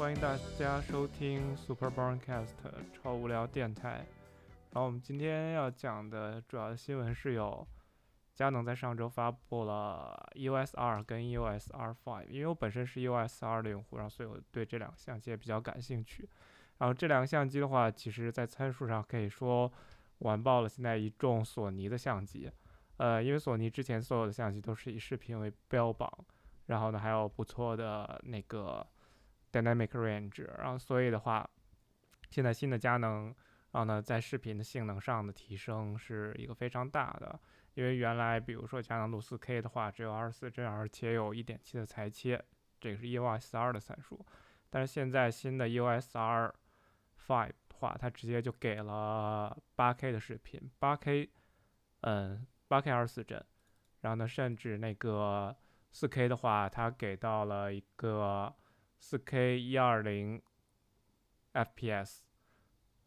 [0.00, 2.54] 欢迎大家收听 Super Broadcast
[2.90, 4.06] 超无聊电台。
[4.70, 7.68] 然后我们今天要讲的主要的新闻是有
[8.34, 16.26] 佳能在上周发布了 EOS R 跟 EOS R5，因为我本身是 EOS R 的用户，然后所以我对这两个相机也比较感兴趣。
[16.78, 19.70] 然后这两个相机的话，其实在参数上可以说
[20.20, 22.50] 完爆了现在一众索尼的相机。
[22.96, 26.10] 呃，因为索尼之前所有的相机都是以视频为标榜，
[26.68, 28.86] 然后呢还有不错的那个
[29.52, 31.48] dynamic range，然后所以的话，
[32.30, 33.26] 现在新的佳能，
[33.72, 37.38] 然后呢在视频的性能上的提升是一个非常大的。
[37.74, 42.42] 因为原来比如说佳能录 4K 的话，只有二十四帧，而且有一点七的裁切，
[42.80, 44.24] 这个是 EOS R 的参数。
[44.68, 46.54] 但是现在新的 EOS R
[47.26, 51.28] Five 的话，它直接就给了 8K 的视频，8K，
[52.02, 52.46] 嗯。
[52.70, 53.44] 八 K 二十四帧，
[54.00, 55.56] 然后呢，甚至那个
[55.90, 58.54] 四 K 的话，它给到了一个
[59.00, 60.40] 四 K 一二零
[61.52, 62.18] FPS，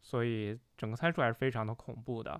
[0.02, 2.38] 所以整个参数还是非常的恐怖的。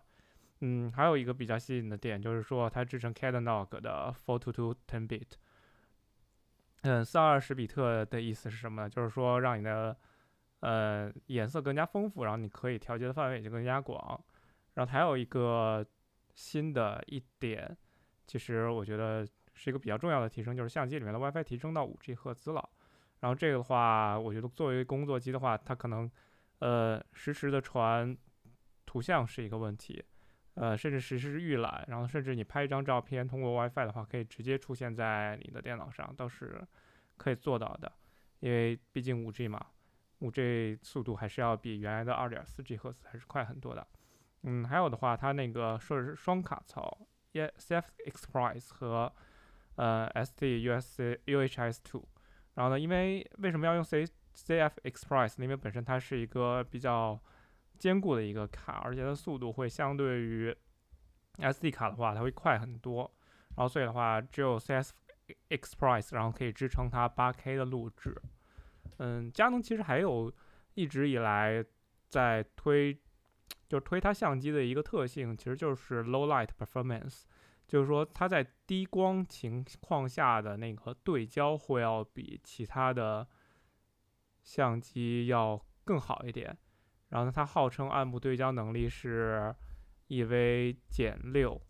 [0.61, 5.29] 嗯，还有一个比较吸引的点就是说，它支持 Cadenog 的 four to two ten bit。
[6.83, 8.91] 嗯，四二十比特的意思是什么呢？
[8.91, 9.97] 就是说让你的
[10.61, 14.23] 呃颜色更加丰富，然后你可以调节的范围也就更加广。
[14.75, 15.87] 然后还有一个。
[16.37, 17.79] 新的一点，
[18.27, 22.69] 其实我觉得是一个比较重要的提升，就是相机里面的 WiFi 提升到 5G 赫兹了。
[23.25, 26.11] 然后这个的话，我觉得作为工作机的话，它可能
[26.59, 28.15] 呃实时的传
[28.85, 30.05] 图像是一个问题，
[30.57, 36.63] 呃甚至实时预览，然后甚至你拍一张照片通过 WiFi 的话，可以直接出现在你的电脑上，都是
[37.17, 37.91] 可以做到的。
[38.41, 39.69] 因为毕竟 5G 嘛
[40.21, 43.87] ，5G 速度还是要比原来的 2.4G 赫兹还是快很多的。
[44.43, 46.99] 嗯，还有的话，它那个说是双卡槽
[47.33, 49.11] ，E C F Express 和
[49.77, 52.05] 呃 SD U S U H S Two。
[52.55, 55.43] 然后呢，因为为什么要用 C C F Express？
[55.43, 57.21] 因为本身它是一个比较
[57.79, 60.57] 坚固的一个卡，而且它速度会相对于
[61.39, 63.11] S D 卡的话，它会快很多。
[63.57, 64.95] 然后所以的话，只有 C S
[65.49, 68.17] Express，然后可以支撑它 8K 的录制。
[68.99, 70.33] 嗯，佳能其实还有
[70.75, 71.65] 一直以来
[72.09, 72.99] 在推。
[73.67, 77.23] 就推它相机的一个特性，其实就是 low light performance，
[77.75, 83.27] 就是说它在低光情况下的那个对焦会要比其他的
[84.45, 86.57] 相机要更好一点。
[87.09, 89.53] 然后呢，它号称暗部对焦能力是
[90.07, 91.61] EV 减六，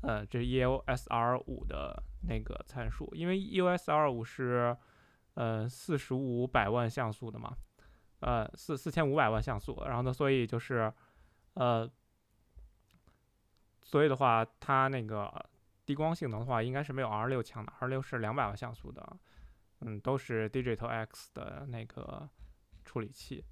[0.00, 4.74] 呃，这是 EOS R 五的那个参数，因为 EOS R 五是
[5.34, 7.54] 呃四十五百万像素的嘛，
[8.20, 10.90] 呃四四千五百万像素，然后呢，所以就是。
[11.56, 11.88] 呃，
[13.84, 15.30] 所以的话，它那个
[15.86, 17.72] 低光性能的话，应该是没有 R 六强的。
[17.78, 19.16] R 六是两百万像素的，
[19.80, 22.28] 嗯，都是 Digital X 的那个
[22.84, 23.44] 处理器。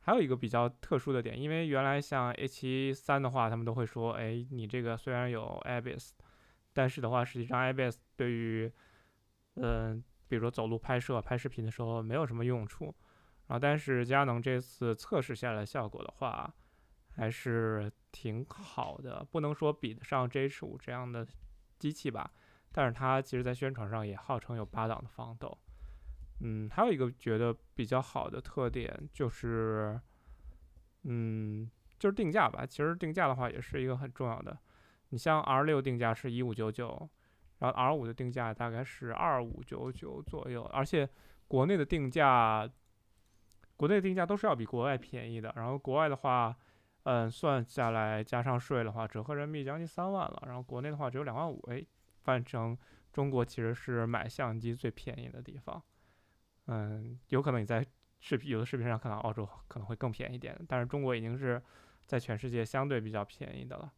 [0.00, 6.10] 还有一个比较特殊的点，因为原来像 H 三的话，他们都会说，哎，你这个虽然有 IBIS，
[6.74, 8.70] 但是的话，实际上 IBIS 对于，
[9.54, 12.94] 嗯，比如说走路拍摄、拍视频的时候没有什么用处。
[13.46, 16.54] 然后，但是佳能这次测试下来效果的话，
[17.16, 21.26] 还是挺好的，不能说比得上 GH 五这样的
[21.80, 22.30] 机器吧，
[22.70, 25.58] 但是它其实在宣传上也号称有八档的防抖。
[26.40, 30.00] 嗯，还有一个觉得比较好的特点就是，
[31.02, 32.64] 嗯，就是定价吧。
[32.64, 34.56] 其实定价的话也是一个很重要的。
[35.08, 37.10] 你像 R 六定价是一五九九，
[37.58, 41.08] 然后 R 五的定价大概是二五九九左右，而且
[41.48, 42.70] 国内的定价，
[43.76, 45.52] 国内定价都是要比国外便宜的。
[45.56, 46.56] 然后国外的话。
[47.04, 50.42] 嗯，算下来加上税的话，折合人民币将近三万了。
[50.46, 51.84] 然后国内的话只有两万五，哎，
[52.22, 52.76] 反正
[53.12, 55.82] 中国其实是买相机最便宜的地方。
[56.66, 57.84] 嗯，有可能你在
[58.20, 61.62] 视频有的视频上看到澳洲可能会更便宜点，但是中国已经是
[62.06, 63.92] 在全世界相对比较便宜的了。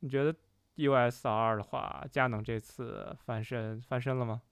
[0.00, 0.34] 你觉得
[0.74, 4.42] EOS R 的话，佳能这次翻身翻身了吗？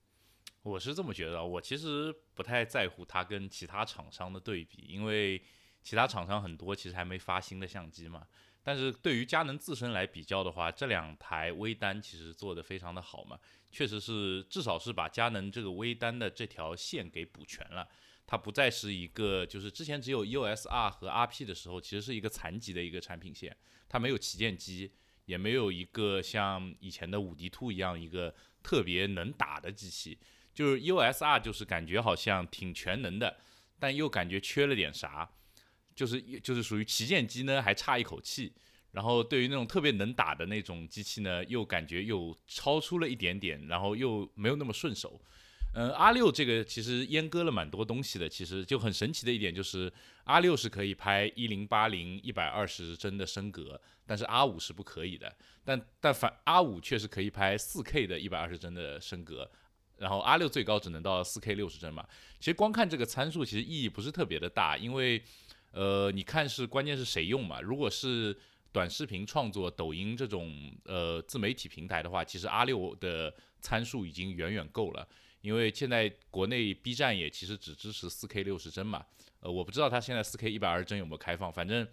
[0.62, 5.42] 我是这么觉得，我其实不太在乎它跟其他厂商的对比，因为。
[5.84, 8.26] 其他厂商很多，其实还没发新的相机嘛。
[8.62, 13.38] 但是对于佳能自身来比较的话，这两台微单其实做的非常的好嘛，
[13.70, 17.86] 确实是至少是把佳能这个微单的这条线给补全了。
[18.26, 23.54] 它不再是一个就是之前只有 EOS R 和 RP 的时候，其实是一个残疾的一个产品线，
[23.86, 24.90] 它没有旗舰机，
[25.26, 30.18] 也没有一个像以前的五 D Two 一样一个特别能打的机器。
[30.54, 33.36] 就是 EOS R 就是感觉好像挺全能的，
[33.78, 35.30] 但又感觉缺了点啥。
[35.94, 38.52] 就是就是属于旗舰机呢，还差一口气。
[38.92, 45.20] 然后对于那种特别能打的那种机器呢，又感觉又超出了一点点，然后又没有那么顺手。
[45.76, 49.92] 嗯，R 六这个其实阉割了蛮多东西的，其实就很神奇的一点就是
[50.22, 55.34] R 六是可以拍一零八零一百二十帧的升格，但是 R 五是不可以的。
[55.64, 59.50] 但但反 R 五确实可以拍四 K 的一百二十帧的升格，
[59.96, 62.06] 然后 R 六最高只能到四 K 六十帧嘛。
[62.38, 65.20] 其实光看这个参数其实意义不是特别的大，因为
[65.74, 67.60] 呃你看是关键是谁用嘛。
[67.60, 68.36] 如果是
[68.72, 75.06] 短视频创作，抖音这种呃自媒体平台的话，其实 R 六的参数已经远远够了。
[75.40, 79.04] 因为现在国内 B 站也其实只支持 4K 六十帧嘛，
[79.40, 81.86] 呃，我不知道它现在 4K 一百二十帧有没有开放，反正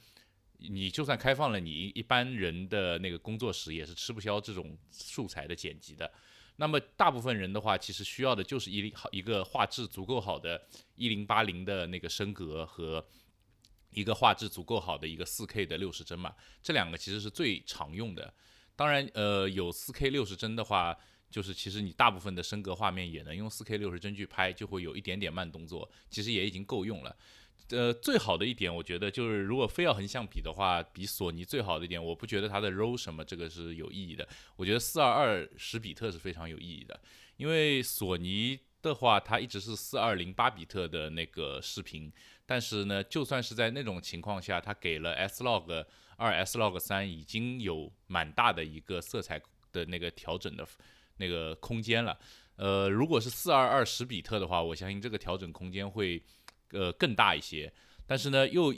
[0.57, 6.09] 你就算开放了，你一般人的那个工作室也是吃不消这种素材的剪辑的。
[6.55, 10.61] 那么大部分人的话，其实需要的就是一好一个画质足够好的
[10.97, 13.05] 1080的那个升格和
[13.91, 18.33] 一个画质足够好的一个 4K 的六十帧嘛，这两个其实是最常用的。
[18.75, 20.97] 当然，呃，有 4K 六十帧的话。
[21.31, 27.15] 就是其实你大部分的升格画面也能用 4K 六十帧去拍，就会有一点点慢动作，其实也已经够用了。
[27.69, 34.27] 呃，最好的一点我觉得就是，如果非要横向比的话，比索尼最好的一点，我不觉得它的 RAW 什么这个是有意义的。
[34.57, 36.99] 我觉得422十比特是非常有意义的，
[37.37, 42.11] 因为索尼的话它一直是420八比特的那个视频，
[42.45, 45.85] 但是呢，就算是在那种情况下，它给了 S-Log
[46.17, 49.41] 二、S-Log 三已经有蛮大的一个色彩
[49.71, 50.67] 的那个调整的。
[51.17, 52.17] 那个空间了，
[52.55, 56.19] 呃，如果是四二二十比特的话，我相信这个调整空间会，
[56.71, 57.71] 呃，更大一些。
[58.07, 58.73] 但是呢，又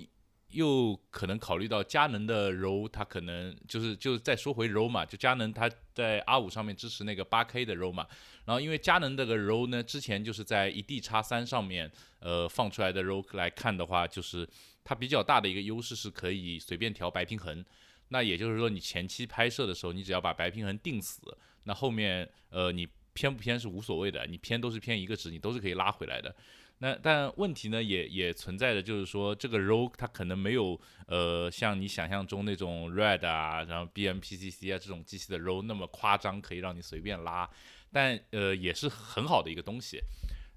[0.53, 8.07] 又可能考虑到佳能的柔，它可能就是就是再说回柔嘛，就佳能它在 R 五上面支持那个八 K 的柔嘛。
[8.45, 14.47] 然后因为佳能这个柔呢，之前就是在一 D 叉三上面，呃，放出来的柔来看的话，就是
[14.83, 17.63] 它比较大的一个优势是可以随便调白平衡。
[18.09, 21.21] 那也就是说，你前期拍摄的时候，你只要把白平衡定死。
[21.63, 26.35] 那后面，呃，你偏不偏是无所谓的，你偏都是偏一个值，你都是可以拉回来的。
[26.79, 37.49] 那但问题呢，也也存在的，就是说这个 RAW 它可能没有，呃，像你想象中那种 RED 啊，然后 BMPCC 啊这种机器的 RAW 那么夸张，可以让你随便拉。
[37.91, 40.01] 但呃，也是很好的一个东西。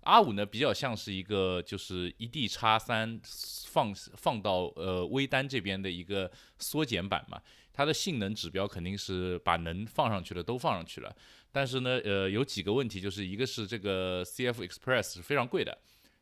[0.03, 3.21] R 五呢，比较像是一个就是一 D 叉三
[3.67, 7.41] 放放到呃微单这边的一个缩减版嘛。
[7.73, 11.15] 它的性能指标肯定是把能放上去的都放上去了，
[11.53, 15.77] 但是呢，呃，有几个问题，就是一个是这个 CF Express 是非常贵的，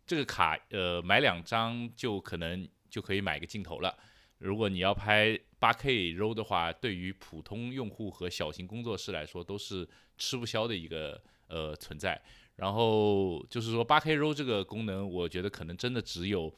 [0.07, 3.97] 这个卡呃买两张就可能就可以买个镜头了。
[4.39, 12.21] 如果你要拍 8K RAW 的话，对于普通用户和小型工作室来说都是吃不消的一个呃存在。
[12.57, 16.55] 然后就是说 8K RAW 这个功能，我觉得可能真的只有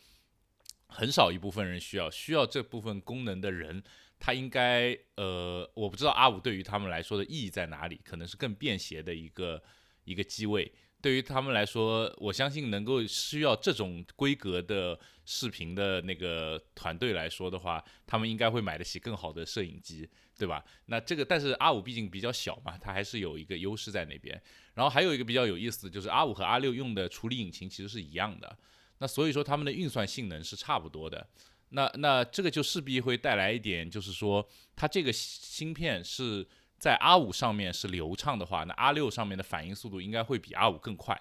[0.88, 3.82] 很少一部分人需要，需要这部分功能的人。
[4.19, 9.62] 它应该，呃，我不知道阿五对于他们来说的意义在哪里，可能是更便携的一个
[10.04, 10.72] 一个机位。
[11.02, 20.64] 对于他们来说，我相信能够需要这种规格的视频的那个团队来说的话，他们应该会买得起更好的摄影机，对吧？
[20.87, 24.40] 那这个，但是 R 五毕竟比较小嘛，它还是有一个优势在那边。
[24.75, 28.58] 然后还有一个比较有意思的就是 R 五和 R 六用的处理引擎其实是一样的，
[28.99, 31.26] 那所以说他们的运算性能是差不多的。
[31.70, 36.46] 那那这个就势必会带来一点，就是说它这个芯片是
[36.78, 41.21] 在 R 五上面是流畅的话，那 R 六上面的反应速度应该会比 R 五更快，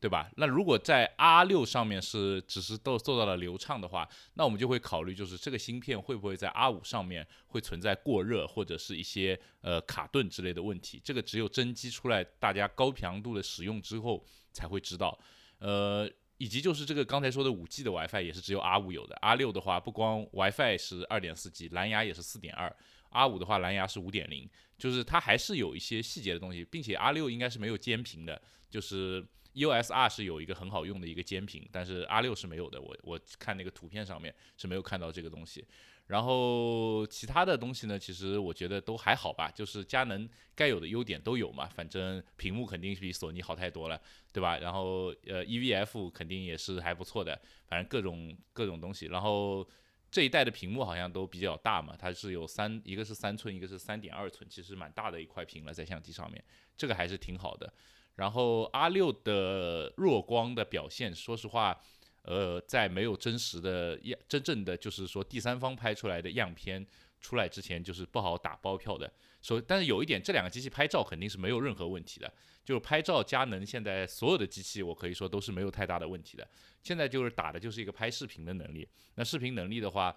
[0.00, 0.28] 对吧？
[0.36, 11.00] 那如果在 R 六上面是只是都做到了流畅的话，那我们就会考虑，就是这个芯片会不会在 R 五上面会存在过热或者是一些呃卡顿之类的问题？
[11.04, 15.18] 这个只有真机出来，大家高频度的使用之后才会知道，
[15.58, 16.10] 呃。
[16.40, 22.72] 以及就是这个刚才说的五 G 的 WiFi 也是只有 R 五有的，R 六的话不光 WiFi 是二点四 G，蓝牙也是四点二
[23.10, 35.66] ，R 五的话蓝牙是五点零，就是它还是有一些细节的东西，并且 R 六应该是没有监屏的，就是 EOS R 是有一个很好用的一个监屏，但是 R 六是没有的，我我看那个图片上面是没有看到这个东西。
[36.06, 41.66] 然后其他的东西呢，其实我觉得都还好吧，就是佳能该有的优点都有嘛。
[41.66, 44.00] 反正屏幕肯定是比索尼好太多了，
[44.32, 44.56] 对吧？
[44.56, 49.04] 然后呃，EVF 肯定也是还不错的，反正各种各种东西。
[49.08, 49.68] 然后
[50.10, 56.42] 这一代的屏幕好像都比较大嘛，它是有三，一个是三寸，一个是三点二寸，其实蛮大的一块屏了，在相机上面，
[56.76, 57.72] 这个还是挺好的。
[58.14, 61.80] 然后 R 六的弱光的表现，说实话。
[62.22, 66.86] 呃，在没有真实的样，真正的就是说第三方拍出来的样片
[67.22, 69.10] 出来之前，就是不好打包票的。
[69.40, 72.32] 所但是有一点，这两个机器拍照肯定是没有任何问题的。
[72.64, 76.46] 就是拍照，佳能现在所有的机器，我可以说都是没有太大的问题的。
[76.82, 78.86] 现在就是打的就是一个拍视频的能力。
[79.14, 80.14] 那视频能力的话，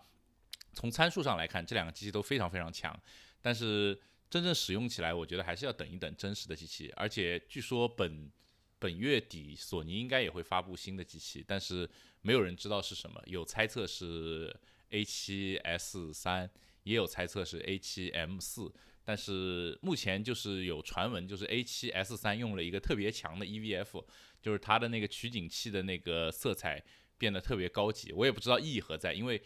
[0.73, 2.99] 从参数上来看，这两个机器都非常非常强。
[3.41, 3.97] 但是
[4.29, 6.91] 真正使用起来，我觉得还是要等一等真实的机器。
[6.97, 8.29] 而且据说本
[8.77, 11.89] 本月底索尼应该也会发布新的机器，但是
[12.21, 13.21] 没有人知道是什么。
[13.27, 14.53] 有猜测是
[14.89, 16.49] A7S 三，
[16.83, 18.73] 也有猜测是 A7M 四，
[19.03, 24.05] 但是目前就是有传闻，就是 A7S 三用了一个特别强的 EVF，
[24.41, 26.83] 就是它的那个取景器的那个色彩
[27.17, 28.11] 变得特别高级。
[28.13, 29.41] 我也不知道意义何在，因为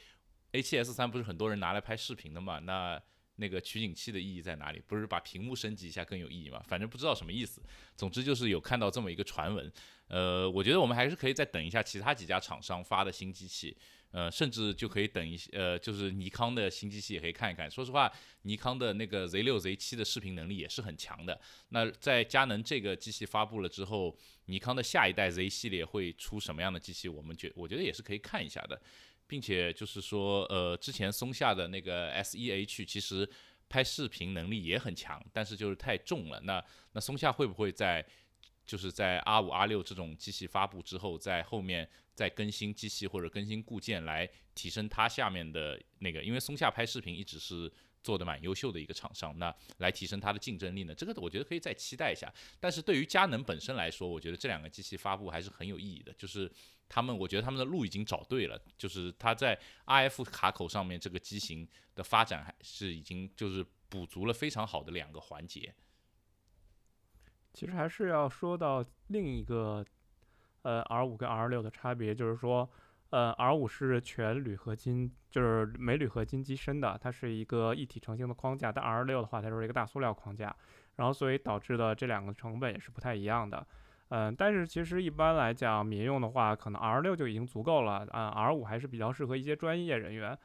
[0.51, 2.59] A7S 三不是很多人拿来拍视频的嘛？
[2.59, 3.01] 那
[3.37, 4.81] 那个取景器的意义在哪里？
[4.87, 6.61] 不是把屏幕升级一下更有意义吗？
[6.67, 7.61] 反正不知道什么意思。
[7.95, 9.71] 总之就是有看到这么一个传闻。
[10.07, 13.75] 呃，我觉得我们还是可以再等一下其他几家厂商发的新机器。
[14.11, 17.69] 呃，甚至就可以等一些，呃，就是尼康的新机器也可以看一看。
[17.69, 18.11] 说实话，
[18.43, 21.39] 尼康的那个 Z 六、Z 七的视频能力也是很强的。
[21.69, 27.07] 那在佳能这个机器发布了之后，尼康的下一代 Z 系列会出什么样的机器？
[27.09, 28.81] 我们觉我觉得也是可以看一下的。
[29.27, 33.27] 并且就是说，呃，之前松下的那个 S E H 其实
[33.67, 36.39] 拍视频能力也很强，但是就是太重了。
[36.41, 38.05] 那那松下会不会在
[38.67, 46.23] 就是在 R 五 R 六这种机器发布之后，在后面再更新机器或者更新固件来提升它下面的那个？
[46.23, 50.95] 因为松下拍视频一直是做的蛮优秀的一个厂商，那来提升它的竞争力呢？
[50.95, 52.33] 这个我觉得可以再期待一下。
[52.59, 56.51] 但是对于佳能本身来说，我觉得这两个机器发布还是很有意义的，就是。
[56.87, 65.73] 他们，我觉得他们的路已经找对了，就是它在 RF 卡口上面这个机型的发展还是已经就是补足了非常好的两个环节。
[67.55, 69.83] 其实还是要说到另一个，
[70.65, 72.67] 呃，R 五跟 R 六的差别，就是说，
[73.11, 80.55] 呃，R 五是全铝合金，就是镁铝合金机身的，它是一个一体成型的框架，但 R 六的话，它就是一个大塑料框架，
[80.95, 83.63] 然后所以导致的这两个成本也是不太一样的。
[84.09, 88.29] 嗯，但是其实一般来讲，民用的话，可能 R 六就已经足够了啊。
[88.29, 90.37] R 五还是比较适合一些专业人员。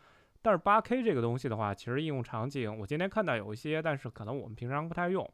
[0.43, 5.27] 但是八 K 这个东西的话，其实应用场景，我今天看到有一些，但是可能我们平常不太用。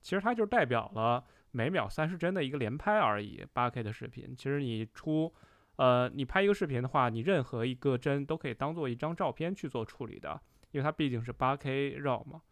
[0.00, 1.22] 其实它就代表了
[1.56, 3.42] 每秒三十帧的一个连拍而已。
[3.54, 5.32] 八 K 的视频，其实你出，
[5.76, 10.38] 呃，你拍一个视频的话，你任何一个帧都可以当做一张照片去做处理的，
[10.72, 12.42] 因为它毕竟是八 K RAW 嘛。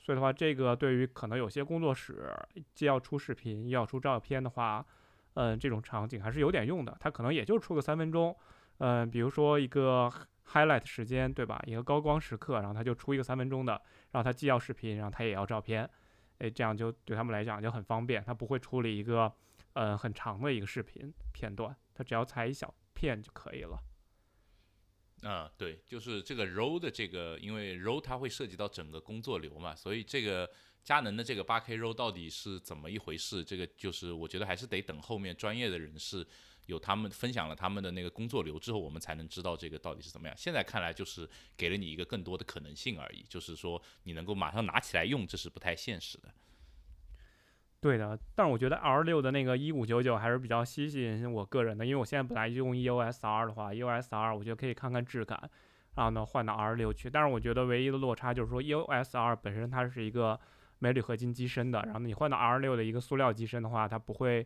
[0.00, 2.32] 所以的话，这个对于可能有些工作室
[2.74, 4.84] 既要出视频又要出照片的话，
[5.34, 6.96] 嗯，这种场景还是有点用的。
[6.98, 8.36] 它可能也就出个三分钟，
[8.78, 10.10] 嗯，比如说一个
[10.46, 11.62] highlight 时间，对吧？
[11.66, 13.72] 一个高光时刻，然后它就出一个三分钟的，
[14.12, 15.88] 然后它既要视频，然后它也要照片，
[16.38, 18.22] 哎，这样就对他们来讲就很方便。
[18.24, 19.32] 它不会处理一个
[19.74, 23.78] 嗯很长的一个视频片段，它只要裁一小片就可以了。
[25.22, 30.48] 啊，对，就是这个 RAW 的这个，因为 RAW 它会涉及到整个工作流嘛，所以这个
[30.84, 33.42] 佳能的这个 8K RAW 到底是怎么一回事？
[33.42, 36.24] 这个就是我觉得还是得等后面专业的人士
[36.68, 40.36] 有他们分享了他们的那个工作流之后，我们才能知道这个到底是怎么样。
[40.36, 46.28] 现在看来就是给了你一个更多的可能性而已，就是说你能够马上拿起来用，这是不太现实的。
[47.80, 55.48] 对的，但是我觉得 R 六的那个一五九九还是比较吸引我个人的，因为我现在本来就用 EOS R 的话，EOS R 我觉得可以看看质感，
[55.94, 57.08] 然后呢换到 R 六去。
[57.08, 60.38] 但是我觉得唯一的落差就是说，EOS R 本身它是一个
[60.80, 64.44] 镁铝合金机身的，然后你换到 R 六的一个塑料机身的话，它不会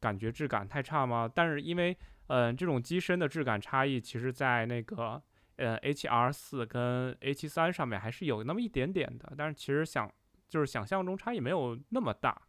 [0.00, 1.30] 感觉质感太差吗？
[1.32, 1.96] 但是因为
[2.28, 5.22] 嗯这种机身的质感差异，其实在那个
[5.56, 10.12] 呃 HR 四跟 A 七三上面还是有那么一点点的，但是其实想
[10.48, 12.40] 就是想象中差异没有那么大。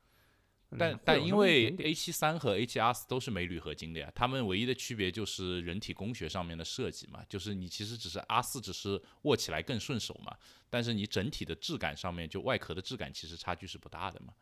[0.77, 10.35] 但但因为 A 七三和 A 七 R 四都是镁铝合金的呀，它们唯一的区别就是人体工学上面的设计嘛，就是你其实只是 R 四只是握起来更顺手嘛，
[10.69, 14.33] 但是你整体的质感上面就外壳的质感其实差距是不大的嘛，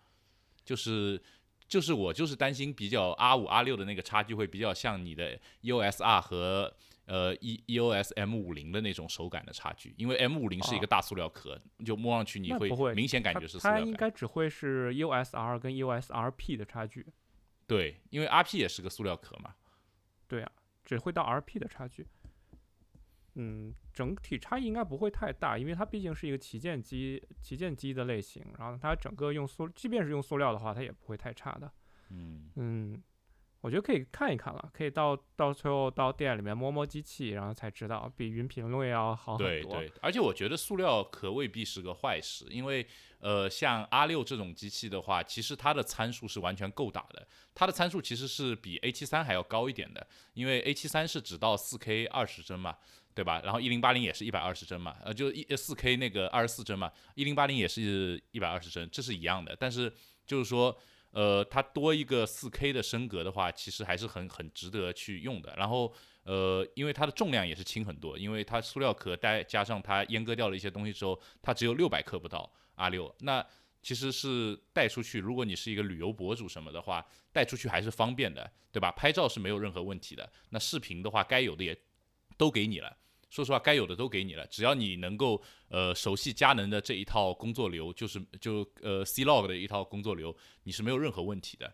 [0.64, 1.22] 就是
[1.68, 6.74] 就是我就是担心比较 R 五 R 六的那个差距会比较像你的 EOS R 和。
[7.08, 11.56] 呃，E E O S M 五零的那种手感的差距，因为 M 五零是一个大塑料壳，
[11.86, 17.06] 就摸上去你会明显感觉是塑料它应该只会是 E O S R 跟 E O S R P 的差距。
[17.68, 19.54] 对，因为 R P 也是个塑料壳嘛。
[20.28, 20.52] 对啊，
[20.84, 22.08] 只会到 R P 的差距。
[23.36, 31.72] 嗯，整体差异应该不会太大，因为它毕竟是一个旗舰机，旗舰机的类型，然后它整个用塑，即便是用塑料的话，它也不会太差的。
[32.10, 33.04] 嗯嗯。
[33.62, 39.72] 我觉得可以看一看了，可以到到最后到店里面摸摸机器，然后才知道比云评论要好很多。
[39.72, 42.86] 对对，而且我觉得塑料壳未必是个坏事，因为
[43.18, 52.78] 呃，像 R 六这种机器的话，其实它的参数是完全够打的，它的参数其实是比 A 七三还要高一点的，因为 A 七三是只到四 K 二十帧嘛，
[53.16, 53.42] 对吧？
[53.44, 59.92] 然后一零八零也是一百二十帧嘛，呃，就一四 K 那个二十四帧嘛，一零八零也是一百二十帧，这是一样的，但是
[60.28, 60.78] 就是说。
[61.12, 65.56] 呃，它多一个四 K 的升格的话，其实还是很很值得去用的。
[65.56, 65.94] 然后，
[66.24, 73.16] 呃，因为它的重量也是轻很多，因为它塑料壳带加上它阉割掉了一些东西之后，它只有六百克不到 R 六。
[73.20, 73.42] 那
[73.82, 75.20] 其实是带出去。
[75.20, 78.92] 如果你是一个旅游博主什么的话，带出去还是方便的，对吧？
[78.92, 80.30] 拍照是没有任何问题的。
[80.50, 81.74] 那视频的话，该有的也
[82.36, 82.98] 都给你了。
[83.30, 84.46] 说实话，该有的都给你了。
[84.48, 91.74] 只要你能够呃熟悉佳能的这一套工作流，就是就呃 C log 的一套工作流，你是没有任何问题的。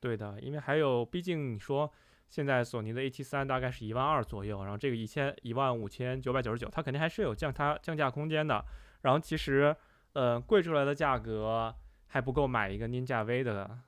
[0.00, 1.92] 对的，因为还有，毕竟你说
[2.28, 8.64] 现在索尼的 A7 大概是一万二左右，然后这个一千一万五千九百九十九，它肯定还是有降它降价空间的。
[9.02, 9.74] 然后其实
[10.12, 11.74] 呃贵出来的价格
[12.06, 13.78] 还不够买一个 Ninja V 的。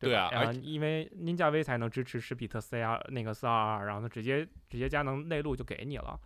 [0.00, 6.18] 对啊，因为 Ninja V 才能支持十比特 C R 那个四二二，然后它直接直接佳能内录就给你了，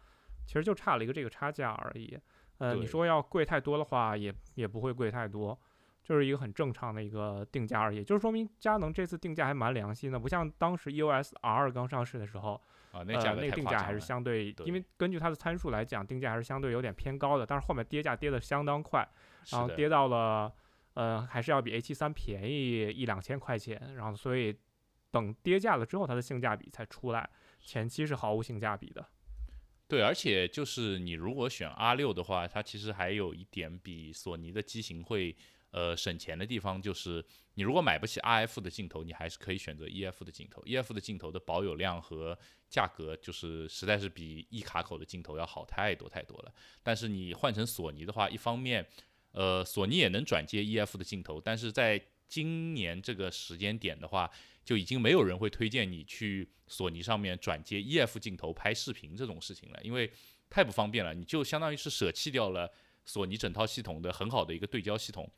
[0.47, 2.19] 其实就差了一个这个差价而已。
[2.59, 5.59] 呃，你说要贵太多的话，也也不会贵太多。
[6.05, 12.61] 就是一个很正常的一个定价而已，就是说明佳能这次定价还蛮良心的，不像当时 EOS R 刚上市的时候，
[12.93, 17.47] 啊，那价格那个定价还是相对，因为根据它的参数来讲，定价还是相对有点偏高的。
[17.47, 19.09] 但是后面跌价跌的相当快，
[19.51, 20.53] 然后跌到了，
[20.95, 23.95] 呃，还是要比 A 七三便宜一两千块钱。
[23.95, 24.57] 然后所以
[25.11, 27.29] 等跌价了之后，它的性价比才出来，
[27.61, 29.07] 前期是毫无性价比的。
[29.87, 35.37] 对，而且就是你如果选 R 六的话，它其实还有一点比索尼的机型会。
[35.77, 37.25] 呃，省钱的地方就是，
[37.55, 40.63] 你如果买不起 RF 的镜头，你还是可以选择 EF 的镜头。
[40.63, 42.39] EF 的镜头的保有量和
[42.71, 46.55] 价格，就是实在是比一卡口的镜头要好太多太多了。
[46.85, 48.87] 但是你换成索尼的话，一方面，
[49.35, 54.31] 呃，索尼也能转接 EF 的镜头，但是在今年这个时间点的话，
[54.65, 60.11] 就已经没有人会推荐你去索尼上面转接 EF 镜头拍视频这种事情了，因为
[60.49, 61.13] 太不方便了。
[61.13, 62.73] 你就相当于是舍弃掉了
[63.05, 65.31] 索尼整套系统的很好的一个对焦系统。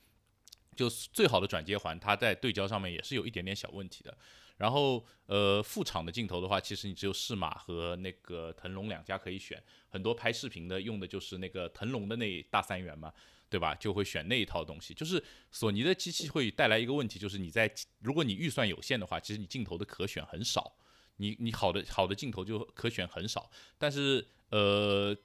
[0.77, 4.17] 就最好的转接环，它在对焦上面也是有一点点小问题的。
[4.59, 9.63] 然后，呃，副厂的镜头的话，其实你只有适马和那个腾龙两家可以选。
[9.89, 13.13] 很多拍视频的用的就是那个腾龙的那大三元嘛，
[13.49, 13.75] 对吧？
[13.75, 14.95] 就会选那一套东西。
[14.95, 20.77] 就是索尼的机器会带来一个问题，就是你在如果你预算有限的话，其实你镜头的可选很少。
[21.17, 23.51] 你你好的好的镜头就可选很少。
[23.79, 25.17] 但是，呃。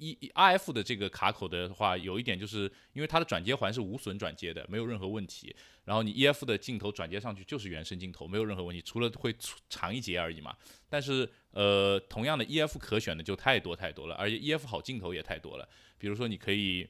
[0.00, 5.52] 一 R F 的这个卡口的话，有一点就是因为它的转接环是无损转接的，没有任何问题。
[5.84, 9.34] 然后你 E F 的镜头转接上去就是原生镜头，没有任何问题，除了会
[9.68, 10.56] 长一截而已嘛。
[10.88, 15.68] 但是呃，同样的 E F 可选的就太多太多了，而且 E F 好镜头也太多了。
[15.98, 16.88] 比如说你可以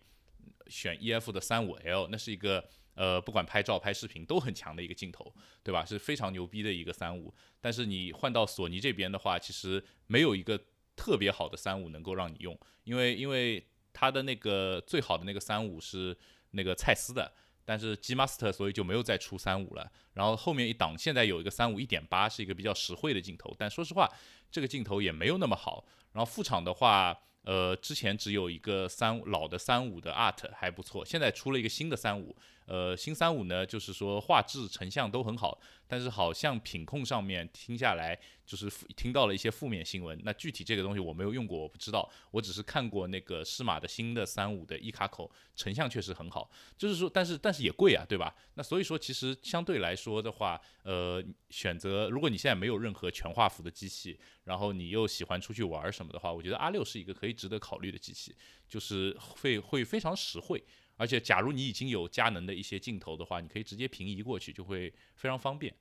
[0.69, 5.85] 选 E F 的三五 L，那是一个呃不管拍照拍视频都很强的一个镜头，对吧？
[5.85, 7.35] 是非常牛逼的一个三五。
[7.61, 10.61] 但是你换到索尼这边的话，其实没有一个。
[11.01, 16.19] 特别好的三五能够让你用，因为因为它的那个最好的那个三五是
[16.51, 17.33] 那个蔡司的，
[17.65, 19.93] 但是 G Master 所以就没有再出三五了。
[20.15, 24.13] 然后后面一档现在有一个三五一点八，是一个比较实惠的镜头，但说实话
[24.51, 25.87] 这个镜头也没有那么好。
[26.11, 32.37] 然后副厂的话，呃，之前只有一个三老的三五的 Art 还不错，现在出了一个新的三五。
[32.69, 40.21] 呃，新三五呢，就是说画质、成像都很好，但是好像品控上面听下来，就是听到了一些负面新闻。
[40.23, 42.07] 那具体这个东西我没有用过，我不知道。
[42.31, 46.51] 我只是看过那个适马的新的三五的一卡口，成像确实很好。
[46.77, 48.35] 就是说，但是但是也贵啊，对吧？
[48.55, 58.37] 那所以说，其实相对来说的话，呃，选择如果你现在没有任何全画幅的机器，然后你又喜欢出去玩什么的话，我觉得 R 六是一个可以值得考虑的机器，
[58.69, 60.63] 就是会会非常实惠。
[60.99, 65.73] 而且，假如你已经有佳能的一些镜头的话，你可以直接平移过去，就会非常方便。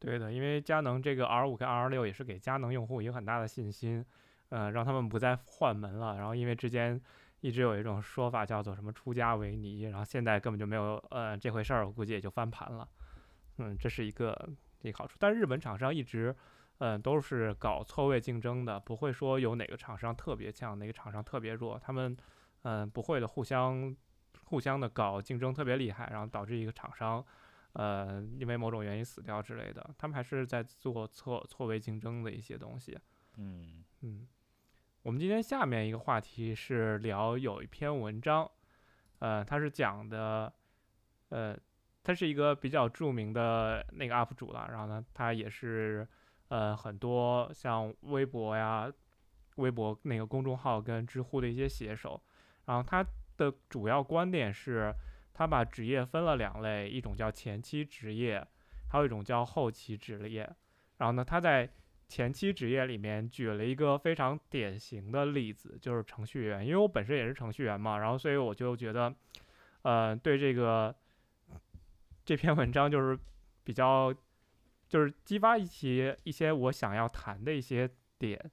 [0.00, 4.04] 对的，因为佳能这个 R 五跟 R 六也是给佳能用户一个很大的信心，
[4.48, 6.16] 呃，让他们不再换门了。
[6.16, 7.00] 然后，因为之间
[7.40, 12.88] 一直有一种说法叫做什么“出家为尼”，然后现在根本就没有呃这回事儿，我估计也就翻盘了。
[13.58, 15.16] 嗯，这是一个一个好处。
[15.20, 16.34] 但日本厂商一直
[16.78, 22.16] 嗯都是搞错位竞争的，不会说有哪个厂商特别强，哪个厂商特别弱，他们。
[22.62, 23.94] 嗯，不会的，互相
[24.44, 27.24] 互相的搞竞争特别厉害，然后导致一个厂商，
[27.72, 29.94] 呃，因为某种原因死掉之类的。
[29.98, 32.98] 他们还是在做错错位竞争的一些东西。
[33.36, 34.28] 嗯嗯，
[35.02, 38.48] 我们今天下面一个话题是聊有一篇文章，
[39.18, 40.52] 呃，它是讲的，
[41.30, 41.58] 呃，
[42.04, 46.06] 他是一个比较著名的那个 UP 主了，然后呢，他也是
[46.48, 48.92] 呃很多像微博呀、
[49.56, 52.22] 微博那个公众号跟知乎的一些写手。
[52.66, 53.04] 然后他
[53.36, 54.94] 的主要观点是，
[55.34, 58.46] 他把职业分了两类，一种叫前期职业，
[58.88, 60.48] 还有一种叫后期职业。
[60.98, 61.68] 然后呢，他在
[62.06, 66.64] 前期职业里面举了一个非常典型的例子，就是程序员。
[66.64, 69.12] 因为我本身也是程序员嘛，然后所以我就觉得，
[69.82, 70.94] 呃，对这个
[72.24, 73.18] 这篇文章就是
[73.64, 74.14] 比较，
[74.88, 78.50] 就是激发一些一些我想要谈的一些点。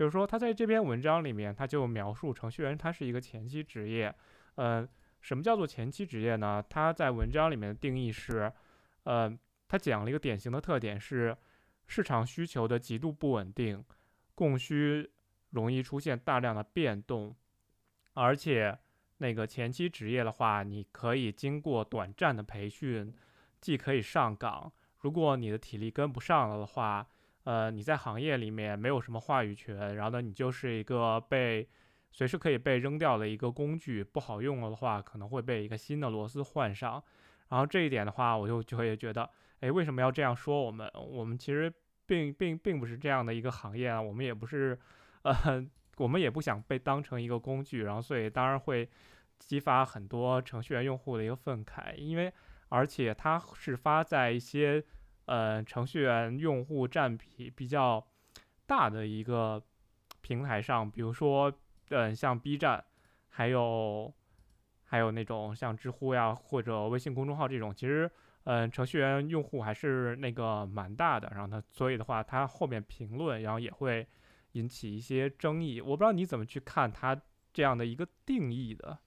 [0.00, 4.14] 就是说，他在这篇文章里面，他就描述程序员他是一个前期职业，
[4.54, 4.88] 呃，
[5.20, 6.64] 什么叫做前期职业呢？
[6.70, 8.50] 他在文章里面的定义是，
[9.02, 9.30] 呃，
[9.68, 11.36] 他讲了一个典型的特点是
[11.86, 13.84] 市场需求的极度不稳定，
[14.34, 15.10] 供需
[15.50, 17.36] 容易出现大量的变动，
[18.14, 18.78] 而且
[19.18, 23.12] 那个前期职业的话，你可以经过短暂的培训，
[23.60, 27.06] 既可以上岗，如果你的体力跟不上了的话。
[27.44, 31.66] 呃，你在行业里面没有什么话语权，然后呢，你就是一个被
[32.10, 37.02] 随时可以被扔掉的一个工具，不好用了的话，可能会被一个新的螺丝换上。
[37.48, 39.28] 然后这一点的话，我就就会觉得，
[39.60, 40.86] 哎，为什么要这样说我们？
[40.94, 41.72] 我们其实
[42.04, 44.78] 并并并不是这样的一个行业啊，我们也不是，
[45.22, 45.32] 呃，
[45.96, 47.84] 我们也不想被当成一个工具。
[47.84, 48.86] 然后，所以当然会
[49.38, 52.30] 激发很多程序员用户的一个愤慨，因为
[52.68, 54.84] 而且它是发在一些。
[55.30, 58.04] 呃，程序员用户占比比较
[58.66, 59.62] 大的一个
[60.20, 61.52] 平台上，比如说，
[61.90, 62.84] 嗯，像 B 站，
[63.28, 64.12] 还有
[64.82, 68.10] 还有那种像知乎呀或者微信公众号这种，其实，
[68.42, 71.28] 嗯，程序员用户还是那个蛮大的。
[71.30, 74.04] 然后呢，所以的话，它后面评论，然后也会
[74.54, 75.80] 引起一些争议。
[75.80, 77.16] 我不知道你怎么去看它
[77.52, 78.98] 这样的一个定义的。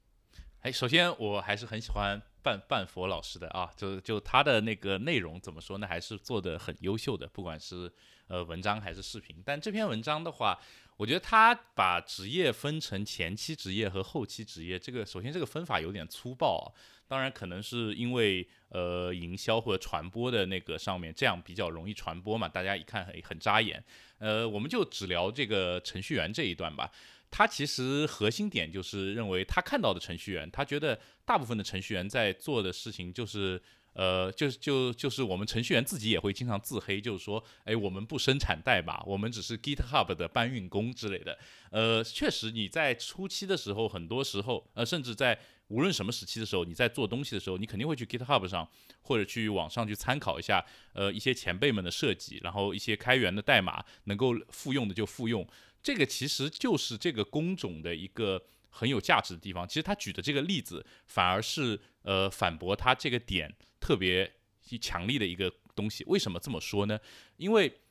[0.62, 2.21] 哎，首先我还是很喜欢。
[2.43, 5.88] 半半佛老师的啊，就就他的那个内容怎么说呢？
[5.88, 7.91] 还是做的很优秀的，不管是
[8.27, 9.41] 呃文章还是视频。
[9.45, 10.60] 但这篇文章的话，
[10.97, 16.67] 我觉得他把职业分成前期职业和后期职业，这个首先这个分法有点粗暴啊。
[17.08, 23.84] 当然可能是因为呃营销或者传播的那个上面这样比较容易传播嘛，大家一看很很扎眼。
[24.17, 26.91] 呃，我们就只聊这个程序员这一段吧。
[27.36, 33.60] 他其实核心点就是认为他看到的程序员，他觉得大部分的程序员在做的事情就是，
[33.93, 41.36] 呃，就是就就是我们程序员自己也会经常自黑，就是说，哎，我们不生产代码，我们只是 GitHub 的搬运工之类的。
[41.72, 48.69] 呃，确实你在初期的时候，很多时候，呃，甚至在无论什么时期的时候，你在做东西的时候，你肯定会去 GitHub 上
[49.02, 55.48] 或者去网上去参考一下，呃，一些前辈们的设计，然后一些开源的代码能够复用的就复用。
[55.84, 59.67] 这个其实就是这个工种的一个很有价值的地方。
[59.67, 64.34] 其实他举的这个例子，反而是呃反驳他这个点特别
[64.82, 66.06] 强力的一个东西。
[66.08, 66.98] 为什么这么说呢？
[67.36, 67.82] 因为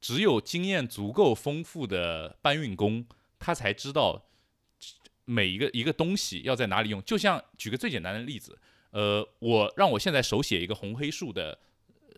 [0.00, 3.04] 只有经验足够丰富的搬运工，
[3.38, 4.30] 他才知道
[5.24, 7.02] 每一个一个东西要在哪里用。
[7.02, 8.56] 就像举个最简单的例子，
[8.92, 11.58] 呃，我让我现在手写一个红黑数的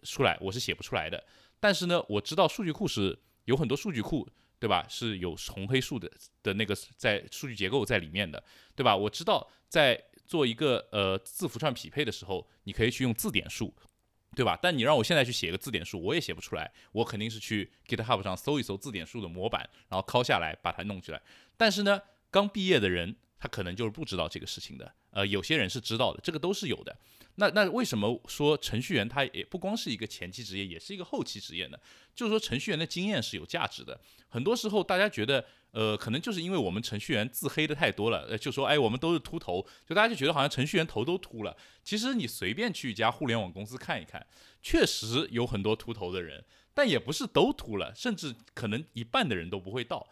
[0.03, 1.25] 出来，我是写不出来的。
[1.59, 4.29] 但是呢，我知道数据库是有很多数据库。
[4.62, 4.87] 对吧？
[4.88, 6.09] 是有红黑树的
[6.40, 8.40] 的那个在数据结构在里面的，
[8.77, 8.96] 对吧？
[8.96, 13.75] 我知道在做一个呃字符串匹配的时候，你可以去用字典数，
[14.37, 14.57] 对吧？
[14.62, 16.70] 但你让我现在去写一个字典数，我也写不出来。
[16.92, 21.20] 我肯定是去 GitHub 上搜一搜字典数的模板，然后拷下来把它弄出来。
[21.57, 24.94] 但是呢，刚毕业的人他可能就是不知道这个事情的。
[25.11, 26.96] 呃，有些人是知道的，这个都是有的。
[27.35, 31.78] 那那为什么说程序员他也不光是一个前期职业，也是一个后期职业呢？
[32.14, 34.00] 就是说程序员的经验是有价值的。
[34.28, 41.57] 很多时候大家觉得，呃，可能就是因为我们程序员自黑的太多了，就说哎，我们都是秃头，就大家就觉得好像程序员头都秃了。
[41.83, 44.24] 其实你随便去一家互联网公司看一看，
[44.62, 50.07] 确实有很多秃头的人，但也不是都秃了，甚至可能一半的人都不会到。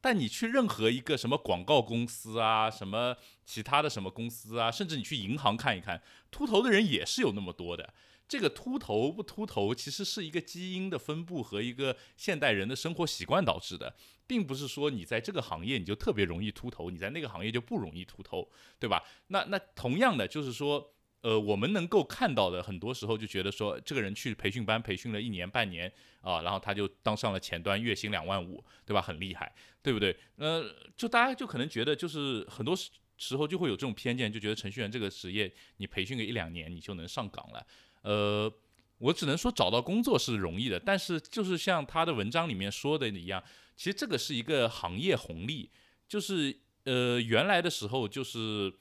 [0.00, 7.92] 但你去任何一个什么广告公司啊，什么其他的什么公司啊，甚至你去银行看一看，秃头的人也是有那么多的。
[8.28, 19.02] 这个秃头不秃头，其实是一个基因的分布和一个现代人的生活习惯导致的，并不是说你在这个行业你就特别容易秃头，你在那个行业就不容易秃头，对吧？
[19.28, 20.94] 那那同样的就是说。
[21.20, 29.02] 呃，我们能够看到的，很多时候就觉得说，这个人去培训班培训了一年半年啊，然后他就当上了前端，月薪两万五，对吧？
[29.02, 29.52] 很厉害，
[29.82, 30.16] 对不对？
[30.36, 30.64] 呃，
[30.96, 32.72] 就大家就可能觉得，就是很多
[33.16, 37.66] 时候就会有这种偏见，就觉得程序员这个职业，你培训个一两年，你就能上岗了。
[38.02, 38.52] 呃，
[38.98, 43.42] 我只能说找到工作是容易的，但是就是像他的文章里面说的一样，
[43.76, 45.68] 其实这个是一个行业红利，
[46.06, 48.72] 就是呃，原来的时候就是。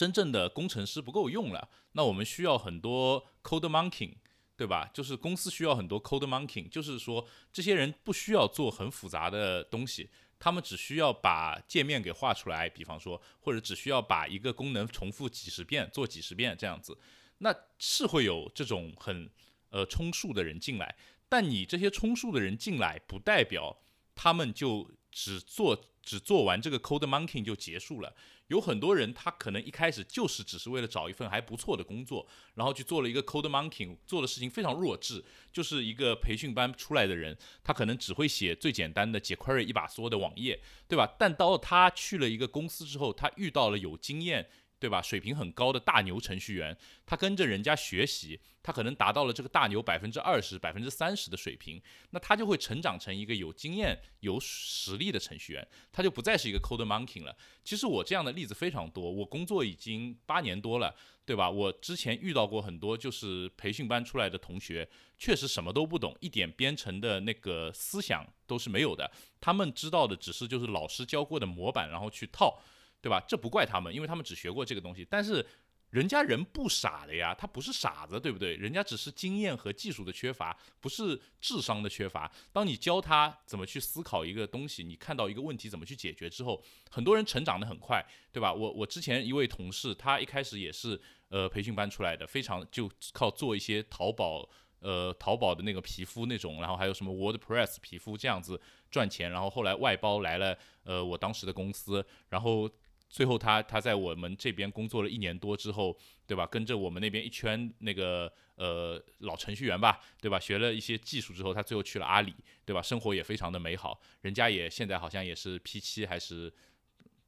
[0.00, 4.14] 真正的工程师不够用了，那我们需要很多 code monkey，
[4.56, 4.90] 对吧？
[4.94, 10.08] 就是公司需要很多 code monkey，就是说这些人不需要做很复杂的东西，
[10.38, 16.96] 他们只需要把界面给画出来，比方说，或者只需要把一个功能重复几十遍，做几十遍这样子，
[17.36, 19.30] 那是会有这种很
[19.68, 20.96] 呃充数的人进来。
[21.28, 23.76] 但你这些充数的人进来，不代表
[24.14, 28.14] 他们就只做只做完这个 code monkey 就结束了。
[28.48, 41.14] 有很多人他可能一开始就是只是为了找一份还不错的工作，然后去做了一个 code monkey，做的事情非常弱智，就是一个培训班出来的人，他可能只会写最简单的 jQuery 一把梭的网页，对吧？
[41.18, 44.50] 但到他去了一个公司之后，他遇到了有经验。
[44.80, 45.02] 对吧？
[45.02, 57.36] 水平很高的大牛程序员，他跟着人家学习，他可能达到了这个大牛百分之二十、百分之三十的水平，那他就会成长成一个有经验、有实力的程序员，他就不再是一个 code monkey 了。
[57.62, 61.50] 其实我这样的例子非常多，我工作已经八年多了，对吧？
[61.50, 64.88] 我之前遇到过很多就是培训班出来的同学，
[65.18, 69.12] 确实什么都不懂，一点编程的那个思想都是没有的，
[69.42, 72.58] 他们知道的只是就是老师教过的模板，然后去套。
[73.00, 73.22] 对吧？
[73.26, 75.06] 这不怪他们，因为他们只学过这个东西。
[75.08, 75.44] 但是，
[75.90, 78.54] 人家人不傻的呀，他不是傻子，对不对？
[78.54, 82.30] 人家只是经验和技术的缺乏，不是智商的缺乏。
[82.52, 88.52] 当你教他怎么去思考一个东西，你看到一个问题怎么去解决之后，很多人成长的很快，对吧？
[88.52, 98.60] 我我之前一位同事，他一开始也是呃培训班出来的，非常就靠做一些淘宝呃淘宝的那个皮肤那种，然后还有什么 WordPress 皮肤这样子
[98.92, 102.70] 赚钱，然后后来外包来了呃我当时的公司，然后。
[103.10, 106.46] 最后，他他在我们这边工作了一年多之后，对吧？
[106.46, 110.38] 跟着我们那边一圈那个呃老程序员吧，对吧？
[110.38, 112.32] 学了一些技术之后，他最后去了阿里，
[112.64, 112.80] 对吧？
[112.80, 114.00] 生活也非常的美好。
[114.20, 116.50] 人家也现在好像也是 P 七还是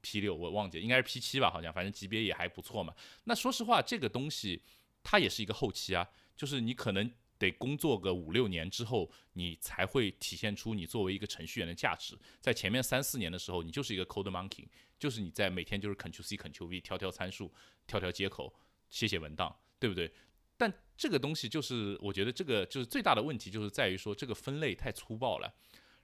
[0.00, 2.94] P 六，我忘记，应该是 P 七吧，好像反正级别也还不错嘛。
[3.24, 4.62] 那说实话，这个东西
[5.02, 7.10] 它也是一个后期啊，就是你可能。
[7.38, 12.16] 得工作个五六年之后，你才会体现出你作为一个程序员的价值。
[12.40, 14.64] 在前面三四年的时候，你就是一个 code monkey，
[15.02, 17.52] 就是你在每天就是 Ctrl C Ctrl V 调调参数、
[17.86, 18.54] 调调接口、
[18.88, 20.08] 写写文档，对不对？
[20.56, 25.52] 但这个东西就是我觉得这个就是最大的问题，就是在于说这个分类太粗暴了。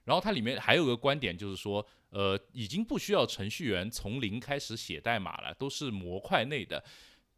[0.03, 6.83] 然后它里面还有个观点，就是说，呃，已经不需要程序员从零开始写代码了，都是模块内的。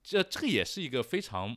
[0.02, 1.56] 这这个也是一个非常，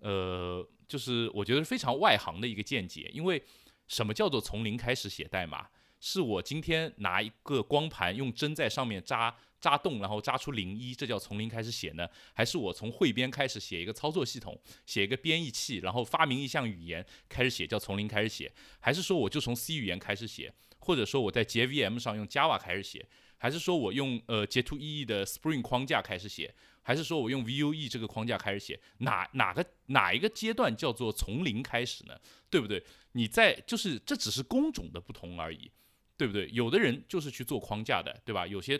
[0.00, 0.68] 呃。
[0.88, 3.44] 就是我觉得非常外行的一个见解，因为
[3.88, 5.68] 什么叫做从零开始写代码？
[6.00, 12.08] 是我今天拿一个光盘，用针在上面扎扎洞，然后扎出零一，这叫从零开始写呢？
[12.32, 18.52] 还是我从汇编开始写一个操作系统，写一个编译器，然后发明一项语言开始写，叫从零开始写？
[18.78, 20.52] 还是说我就从 C 语言开始写？
[20.78, 23.06] 或者说我在 JVM 上用 Java 开始写？
[23.36, 26.54] 还是说我用呃 J2EE 的 Spring 框架开始写？
[26.82, 32.18] 还是说我用 Vue 这个框架开始写，哪哪个哪一个阶段叫做从零开始呢？
[32.48, 32.82] 对不对？
[33.12, 35.70] 你在就是这只是工种的不同而已，
[36.18, 36.50] 对不对？
[36.52, 38.46] 有的人就是去做框架的，对吧？
[38.46, 38.78] 有些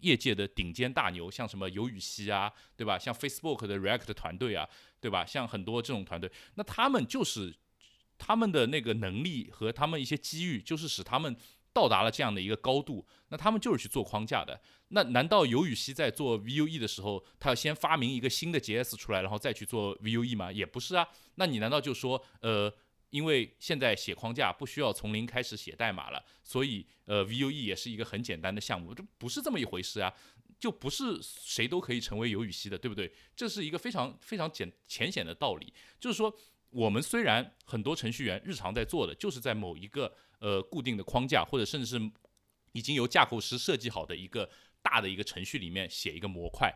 [0.00, 2.98] 业界的顶尖大牛，像什么尤雨溪啊，对吧？
[2.98, 4.68] 像 Facebook 的 React 团队啊，
[5.00, 5.24] 对吧？
[5.24, 7.54] 像很多这种团队，那他们就是
[8.18, 11.36] 他们的那个能力和他们一些机遇，就是使他们。
[11.72, 14.60] 到达了这样的一个高度，那他们就是去做框架的。
[14.88, 20.50] 那难道尤雨溪在做 Vue 的时候，他要先发明一个新的 JS 出来，然后再去做 Vue 吗？
[20.50, 21.06] 也不是啊。
[21.36, 22.74] 那你难道就说，呃，
[23.10, 28.94] 因为现在写框架不需要从零开始写代码了，所以呃 Vue 也是一个很简单的项目？
[28.94, 30.12] 这不是这么一回事啊，
[30.58, 33.12] 就不是谁都可以成为尤雨溪的，对不对？
[33.36, 36.34] 这是一个非常非常简浅显的道理，就是说，
[36.70, 40.12] 我们虽然很多程序员日常在做的，就是在某一个。
[40.40, 42.10] 呃，固定的框架，或者甚至是
[42.72, 44.48] 已经由架构师设计好的一个
[44.80, 46.74] 大的一个程序里面写一个模块，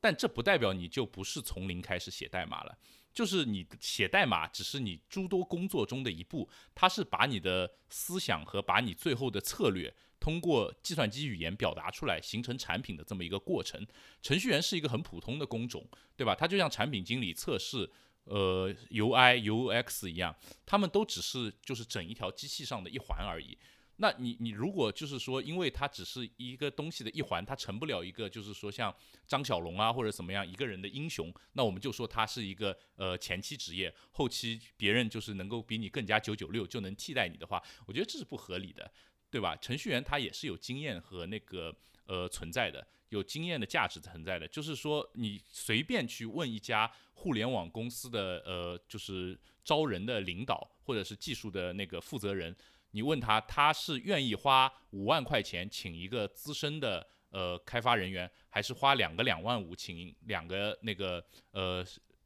[0.00, 2.76] 但这不代表你就不是从零开始写代码了。
[3.14, 13.86] 就是你写代码只是你诸多工作中的一步，它是把你的思想和把你最后的策略通过计算机语言表达出来，形成产品的这么一个过程。
[14.20, 16.34] 程序员是一个很普通的工种，对吧？
[16.34, 17.90] 它就像产品经理测试。
[18.26, 23.58] 呃，UI、UX 一样，他们都只是就是整一条机器上的一环而已。
[23.96, 28.94] 那你你如果就是说，因为它只是一个东西的一环，它成不了一个就是说像
[29.26, 38.90] 张小龙啊或者怎么样一个人的英雄，那我们就说他是一个呃前期职业，后期别人就是能够比你更加九九六就能替代你的话，我觉得这是不合理的，
[39.30, 39.56] 对吧？
[39.56, 41.74] 程序员他也是有经验和那个
[42.06, 42.86] 呃存在的。
[43.10, 52.52] 有经验的价值存在的，就是说你随便去问一家互联网公司的呃，就是招人的领导或者是技术的那个负责人，
[52.94, 61.84] 你问他，他是愿意花五万块钱请一个资深的呃开发人员，还是花两个两万五请两个那个呃，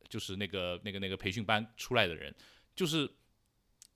[0.08, 2.32] 就是那个那个那个培训班出来的人，
[2.76, 3.10] 就是。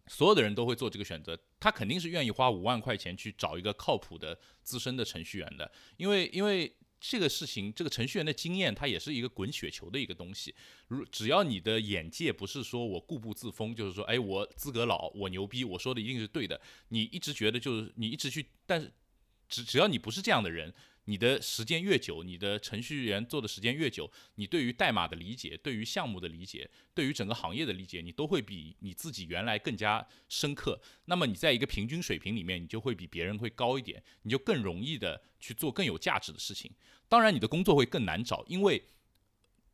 [0.09, 6.71] 所有的人都会做这个选择，他肯定是愿意花五万块钱去找一个靠谱的资深的程序员的，因为因为
[7.05, 10.55] 这个事情，这个程序员的经验，它也是一个滚雪球的一个东西。
[10.87, 16.61] 如只要你的眼界不是说我固步自封，就是说，哎，我资格老，我牛逼，我说的一定是对的，
[16.91, 18.93] 你一直觉得就是你一直去，但是
[19.49, 20.73] 只只要你不是这样的人，
[21.05, 30.81] 你的时间越久，你的程序员做的时间越久，你对于代码的理解、对于项目的理解、对于整个行业的理解，你都会比你自己原来更加深刻。
[31.07, 36.71] 那么你在一个平均水平里面，你就会比别人会高一点，你就更容易的去做更有价值的事情。
[37.09, 38.83] 当然，你的工作会更难找，因为。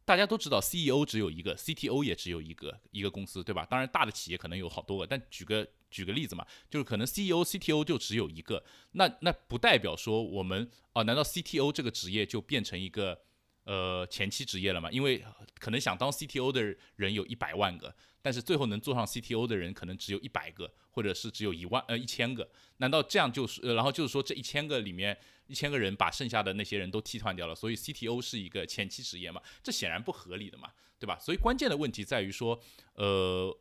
[0.08, 3.66] 大家都知道，CEO 只有一个，CTO 也只有一个，一个公司，对吧？
[3.66, 13.20] 当然，大的企业可能有好多个，但举个举个例子嘛，就是可能 CEO、CTO 就只有一个，那那不代表说我们啊，难道 CTO 这个职业就变成一个
[13.68, 14.90] 呃前期职业了嘛？
[14.90, 15.22] 因为
[15.58, 25.16] 可能想当 CTO 的人有一百万个，但是最后能做上 CTO 的人可能只有一百个，或者是只有一万呃一千个，难道这样就是，然后就是说这一千个里面？
[25.48, 29.42] 一千个人把剩下的那些人都替换掉了，所以 CTO 是一个前期职业嘛？
[29.62, 31.18] 这显然不合理的嘛，对吧？
[31.18, 32.58] 所以关键的问题在于说，
[32.94, 33.54] 呃，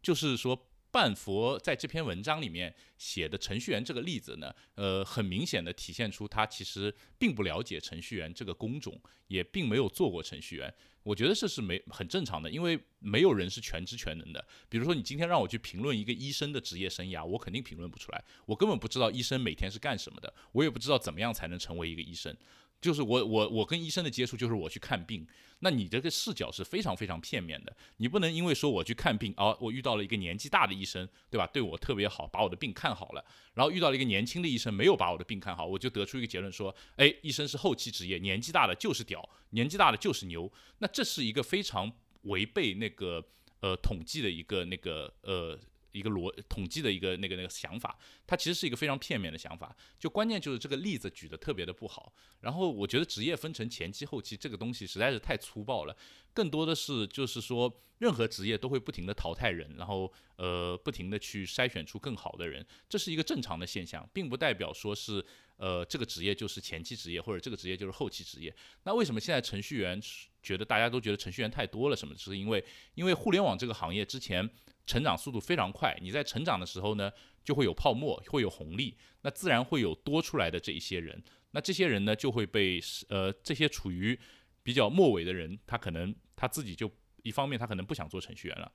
[0.00, 0.68] 就是说。
[0.96, 10.74] 半佛在这篇文章里面写的程序员这个例子呢，呃，很明显的体现出他其实并不了解程序员这个工种，也并没有做过程序员。
[11.02, 14.42] 我觉得这是没很正常的，因为没有人是全知全能的。
[14.70, 18.24] 比如说，你今天让我去评论一个医生的职业生涯，我肯定评论不出来。
[18.46, 22.34] 我根本不知道医生每天是干什么的，我也不知道怎么样才能成为一个医生。
[22.80, 25.26] 就是我我我跟医生的接触就是我去看病，
[25.60, 31.46] 那你这个视角是非常非常片面的，你不能因为说我去看病，哦，我遇到了一个年纪大的医生，对吧？
[31.46, 41.90] 对我特别好，把我的病看好了，然后遇到了一个年轻的医生，没有把我的病看好，我就得出一个结论说，哎，医生是后期职业，年纪大的就是屌，年纪大的就是牛，那这是一个非常
[42.22, 43.24] 违背那个
[43.60, 45.58] 呃统计的一个那个呃。
[45.92, 49.74] 一个逻统计的一个那个那个想法，它其实是一个非常片面的想法。
[49.98, 52.12] 就关键就是这个例子举的特别的不好。
[52.40, 55.96] 然后我觉得职业分成前期后期这个东西实在是太粗暴了。
[56.34, 65.24] 更多的是就是说，任何职业都会不停的淘汰人，然后呃不停的去筛选出更好的人，这是一个正常的现象，并不代表说是
[65.56, 68.54] 呃这个职业就是前期职业或者这个职业就是后期职业。
[68.82, 69.98] 那为什么现在程序员
[70.42, 71.96] 觉得大家都觉得程序员太多了？
[71.96, 72.14] 什么？
[72.18, 72.62] 是因为
[72.96, 74.50] 因为互联网这个行业之前。
[74.86, 77.10] 成长速度非常快，你在成长的时候呢，
[77.44, 81.20] 就会有泡沫，会有红利，那自然会有多出来的这一些人，
[81.50, 84.18] 那这些人呢，就会被呃这些处于
[84.62, 86.88] 比较末尾的人，他可能他自己就
[87.24, 88.70] 一方面他可能不想做程序员了，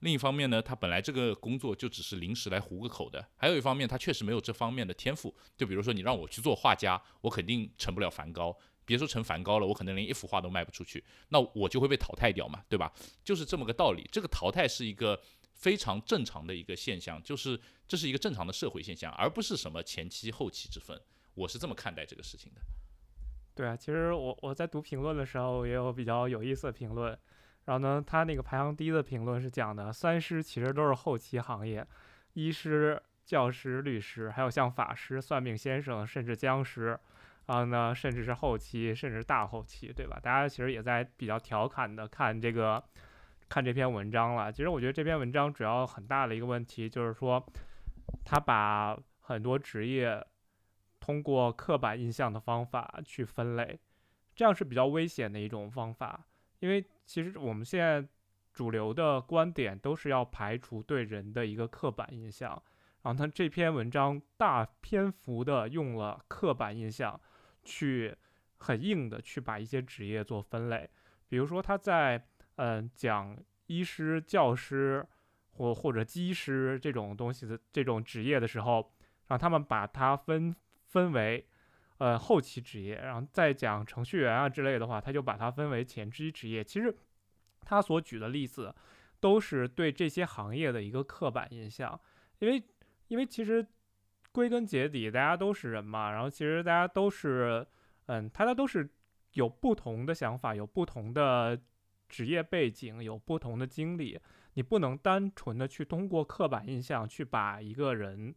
[0.00, 12.92] 另一方面呢，他本来这个工作就只是临时来糊个口的，还有一方面他确实没有这方面的天赋，就比如说你让我去做画家，我肯定成不了梵高，别说成梵高了，我可能连一幅画都卖不出去，那我就会被淘汰掉嘛，对吧？
[13.24, 15.18] 就是这么个道理，这个淘汰是一个。
[15.64, 21.00] 非常正常的一个现象，就是这是一个正常的社会现象，而不是什么前期后期之分。
[21.34, 22.60] 我是这么看待这个事情的。
[23.54, 27.18] 对啊，其实我我在读评论的时候也有比较有意思的评论。
[27.64, 31.82] 然后呢，他那个排行第一的评论是讲的，三师其实都是后期行业，
[32.34, 36.88] 医师、教师、律师，还有像法师、算命先生，甚至僵尸，
[37.46, 40.20] 然后呢，甚至是后期，甚至大后期，对吧？
[40.22, 42.84] 大家其实也在比较调侃的看这个。
[43.54, 47.40] 看这篇文章了，其实我觉得这篇文章主要很大的一个问题就是说，
[48.24, 50.26] 他把很多职业
[50.98, 53.78] 通过刻板印象的方法去分类，
[54.34, 56.26] 这样是比较危险的一种方法。
[56.58, 58.04] 因为其实我们现在
[58.52, 62.60] 主流的观点都是要排除对人的一个刻板印象，
[63.02, 67.20] 然后他这篇文章大篇幅的用了刻板印象
[67.62, 68.16] 去
[68.56, 70.90] 很硬的去把一些职业做分类，
[71.28, 72.26] 比如说他在。
[72.56, 73.36] 嗯，讲
[73.66, 75.04] 医师、教师
[75.50, 78.92] 或或者技师这种东西的这种职业的时候，
[79.26, 81.44] 让他们把它分分为
[81.98, 86.62] 呃后期职业，然后再讲程序员啊之类的话，他就把它分为前期职业。
[86.62, 86.94] 其实
[87.62, 88.74] 他所举的例子
[89.18, 91.98] 都是对这些行业的一个刻板印象，
[92.38, 92.62] 因为
[93.08, 93.66] 因为其实
[94.30, 97.66] 归根结底大家都是人嘛，然后其实大家都是
[98.06, 98.88] 嗯，大家都是
[99.32, 101.60] 有不同的想法，有不同的。
[102.14, 104.16] 职业背景有不同的经历，
[104.52, 108.32] 你不能单纯的去通过刻板印象去把一个人，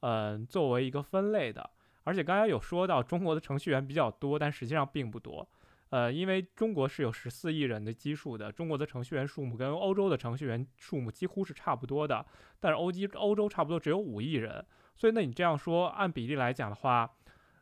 [0.00, 1.70] 嗯，作为一个分类的。
[2.02, 5.48] 而且刚才有说到中国的程序员比较多，但实际上并不多。
[5.88, 12.26] 呃，因为中国是有十四亿人的基数的，中国的程序员数目跟欧洲的程序员数目几乎是差不多的。
[12.60, 14.62] 但是欧基欧洲差不多只有五亿人，
[14.94, 17.10] 所以那你这样说按比例来讲的话，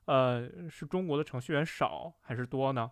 [0.06, 2.90] 呃，是中国的程序员少还是多呢？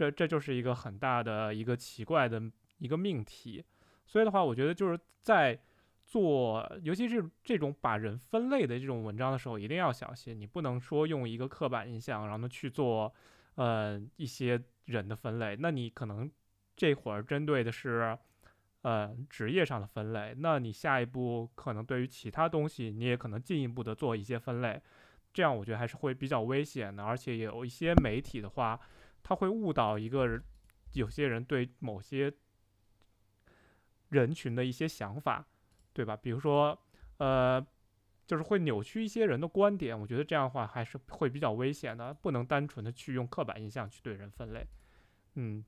[0.00, 2.42] 这这就是一个很大的一个奇怪的
[2.78, 3.62] 一个命题，
[4.06, 5.60] 所以的话，我觉得就是在
[6.06, 10.40] 做，尤其是这种把人分类的这种文章的时候，一定要小心。
[10.40, 13.12] 你不能说用一个刻板印象，然后去做，
[13.56, 15.54] 呃，一些人的分类。
[15.60, 16.30] 那你可能
[16.74, 18.16] 这会儿针对的是，
[18.80, 20.34] 呃，职业上的分类。
[20.38, 24.80] 那你下一步可能对于其他东西，你也可能进一步的做一些分类。
[25.34, 28.80] 这样我觉得还是会比较危险的，而且有一些媒体的话，
[29.22, 30.42] 他会误导一个人，
[30.92, 32.32] 有些人对某些
[34.08, 35.46] 人群的一些想法，
[35.92, 36.16] 对吧？
[36.16, 36.78] 比如说，
[37.18, 37.64] 呃，
[38.26, 44.66] 就是会扭曲一些人的观点，我觉得这样的话还是会比较危险的，不能单纯的去用刻板印象去对人分类。
[45.34, 45.64] 嗯，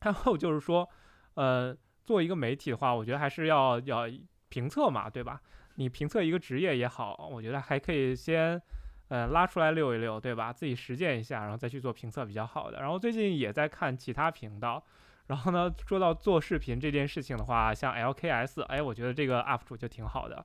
[0.00, 0.88] 然后就是说，
[1.34, 4.08] 呃，做一个媒体的话，我觉得还是要要
[4.48, 5.40] 评测嘛，对吧？
[5.76, 8.60] 你评测一个职业也好，我觉得还可以先，
[9.08, 10.52] 呃，拉出来溜一溜，对吧？
[10.52, 12.80] 自己实践一下，然后再去做评测比较好的。
[12.80, 14.84] 然后最近也在看其他频道，
[15.28, 20.44] 然后呢，说到做视频这件事情的话，像 LKS，哎，我觉得这个 UP 主就挺好的。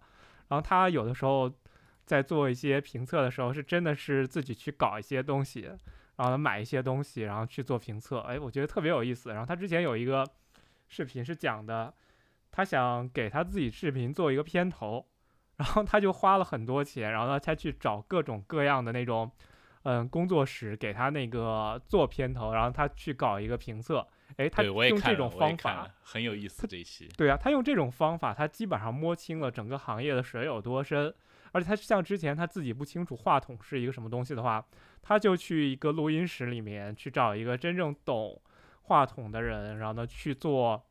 [0.49, 1.51] 然后他有的时候
[2.05, 5.61] 在做一些评测的时候，是真的是自己去搞一些东西，
[6.17, 9.31] 然后买一些东西，然后去做评测，哎，我觉得特别有意思。
[9.31, 10.23] 然后他之前有一个
[10.87, 11.91] 视频是讲的，
[12.51, 15.07] 他想给他自己视频做一个片头。
[15.61, 19.31] 然后他就花了很多钱，然后呢，他去找各种各样的那种，
[19.83, 24.03] 嗯，工作室给他那个做片头，然后他去搞一个评测。
[24.37, 26.65] 哎，他用这种方法很有意思。
[26.65, 31.13] 这一期对啊，他用这种方法，他基本上摸清了整个行业的水有多深。
[31.51, 34.65] 而且他像之前他自己不清楚话筒是一个什么东西的话，
[35.03, 38.41] 他就去一个录音室里面去找一个真正懂
[38.81, 40.83] 话筒的人，然后呢去做。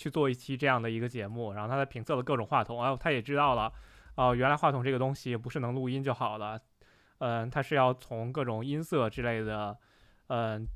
[0.00, 3.70] 去做一期这样的一个节目，然后他在评测了各种话筒，然后他也知道了，
[4.14, 6.58] 哦，原来话筒这个东西不是能录音就好了，
[7.18, 9.76] 嗯，他是要从各种音色之类的，
[10.28, 10.66] 嗯，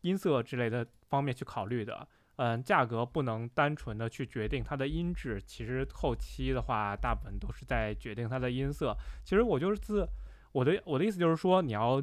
[0.00, 8.96] 音色之类的方面去考虑的，嗯，价格不能单纯的去决定它的音质，其实后期的话，大部分都是在决定它的音色。
[9.22, 10.08] 其实我就是自
[10.52, 12.02] 我的我的意思就是说，你要。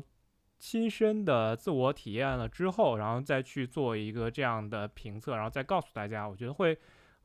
[0.64, 6.80] 亲身的自我体验了之后，然后再去做一个这样的评测，然后再告诉大家，我觉得会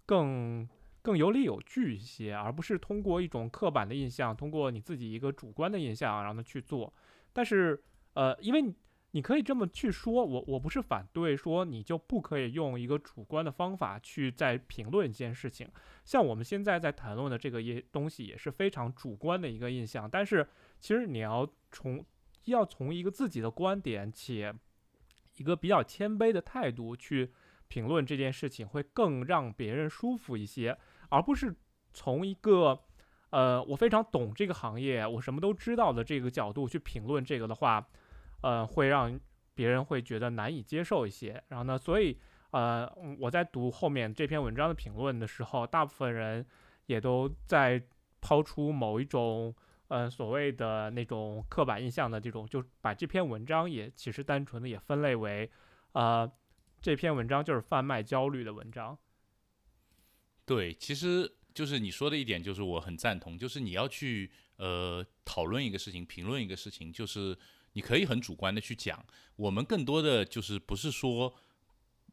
[0.04, 0.68] 更
[1.02, 6.92] 更有理有据一些，而不是通过一种刻板的印象，通过你自己一个主观的印象，然后去做。
[7.32, 7.80] 但是，
[8.14, 8.74] 呃，因为
[9.12, 15.70] 你可以这么去说，我我不是反对说你就不可以用一个主观的方法去在评论一件事情。
[16.04, 20.44] 像我们现在在谈论的这个也东西也是非常主观的一个印象，但是
[20.80, 22.04] 其实你要从
[22.44, 24.54] 要从一个自己的观点且
[25.36, 27.32] 一个比较谦卑的态度去
[27.68, 30.76] 评论这件事情，会更让别人舒服一些，
[31.10, 31.54] 而不是
[31.92, 32.84] 从一个
[33.30, 37.86] 呃我非常懂这个行业，我什么都知道的这个角度去评论这个的话，
[38.40, 39.20] 呃，会让
[39.54, 41.42] 别人会觉得难以接受一些。
[41.48, 42.18] 然后呢，所以
[42.50, 46.44] 呃我在读后面这篇文章的评论的时候，大部分人
[46.86, 47.80] 也都在
[48.20, 49.54] 抛出某一种。
[49.88, 55.50] 呃，所谓的那种刻板印象的这种，就把这篇文章也其实单纯的也分类为，
[55.92, 56.30] 呃，
[56.80, 58.96] 这篇文章就是贩卖焦虑的文章。
[60.44, 67.36] 对，其实就是你说的一点，就是我很赞同，就是你要去呃讨论一个事情，评论一个事情，就是
[67.72, 69.04] 你可以很主观的去讲，
[69.36, 71.34] 我们更多的就是不是说。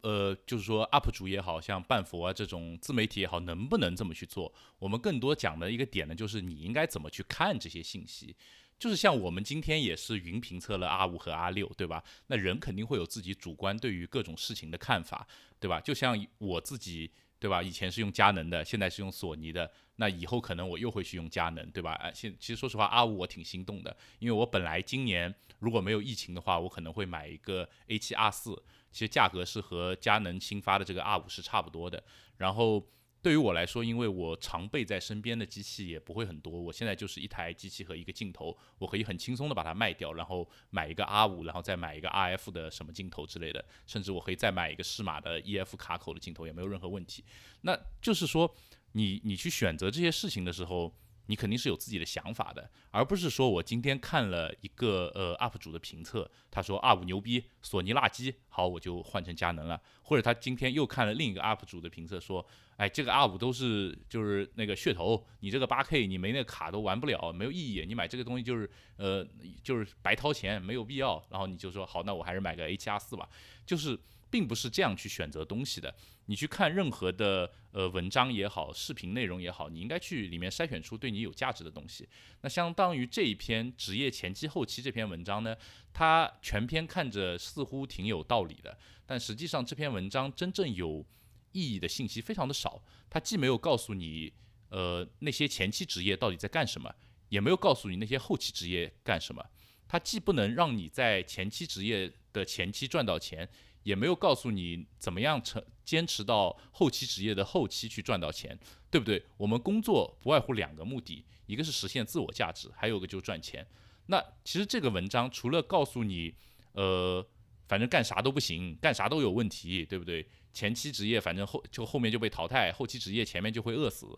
[0.02, 4.52] 呃，就是说，UP 主也好像半佛啊这种自媒体也好，能不能这么去做？
[4.78, 8.36] 我们更多讲的一个点呢，就是你应该怎么去看这些信息。
[8.78, 12.04] 就是像我们今天也是云评测了阿五和阿六，对吧？
[12.26, 15.26] 那人肯定会有自己主观对于各种事情的看法，
[15.58, 15.80] 对吧？
[15.80, 17.62] 就像我自己，对吧？
[17.62, 21.92] 以前是用佳能的，现在是用索尼的，那以后可能我又会去用佳能，对吧？
[21.92, 28.62] 啊，现其实说实话，R 五我挺心动的，因为我本来今年如果没有疫情的话，我可能会买一个 A 七 R 四。
[28.90, 32.02] 其实价格是和佳能新发的这个 R 五是差不多的。
[32.38, 32.82] 然后
[33.26, 47.24] 对于我来说，因为我常备在身边的机器也不会很多，我现在就是一台机器和一个镜头，我可以很轻松的把它卖掉，然后买一个 R 五，然后再买一个 RF 的什么镜头之类的，甚至我可以再买一个适马的 EF 卡口的镜头也没有任何问题。
[47.62, 48.48] 那就是说，
[48.92, 50.94] 你你去选择这些事情的时候。
[51.26, 59.80] 你肯定是有自己的想法的，而不是说我今天看了一个呃 UP 主的评测，他说 R 五牛逼，索尼垃圾，好我就换成佳能了。
[60.02, 62.46] 或者他今天又看了另一个 UP 主的评测，说，
[62.76, 69.26] 哎这个 R 五都是就是那个噱头，你这个八 K 你没那个卡都玩不了，没有意义，你买这个东西就是呃
[69.62, 71.22] 就是白掏钱，没有必要。
[71.30, 73.28] 然后你就说好，那我还是买个 A7R 四吧，
[73.66, 73.98] 就是。
[74.30, 75.94] 并不是这样去选择东西的。
[76.26, 82.08] 你去看任何的呃文章也好，视频内容也好，你应该去里面筛选出对你有价值的东西。
[82.40, 85.56] 那相当于这一篇职业前期后期这篇文章呢，
[85.92, 91.06] 它全篇看着似乎挺有道理的，但实际上这篇文章真正有
[91.52, 92.82] 意义的信息非常的少。
[93.08, 94.32] 它既没有告诉你
[94.70, 96.92] 呃那些前期职业到底在干什么，
[97.28, 99.44] 也没有告诉你那些后期职业干什么。
[99.86, 103.48] 它既不能让你在前期职业的前期赚到钱，
[103.86, 108.58] 也没有告诉你怎么样成坚持到后期职业的后期去赚到钱，
[108.90, 109.24] 对不对？
[109.36, 113.64] 我们工作不外乎两个目的，一个是实现自我价值，还有一个就是赚钱。
[114.06, 116.34] 那其实这个文章除了告诉你，
[116.72, 117.24] 呃，
[117.68, 120.28] 反正干啥都不行，干啥都有问题，对不对？
[120.52, 124.08] 前期职业反正后就后面就被淘汰，后期职业前面就会饿死，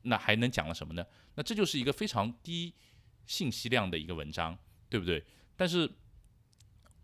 [0.00, 1.04] 那还能讲了什么呢？
[1.34, 2.72] 那这就是一个非常低
[3.26, 4.56] 信息量的一个文章，
[4.88, 5.22] 对不对？
[5.56, 5.90] 但是，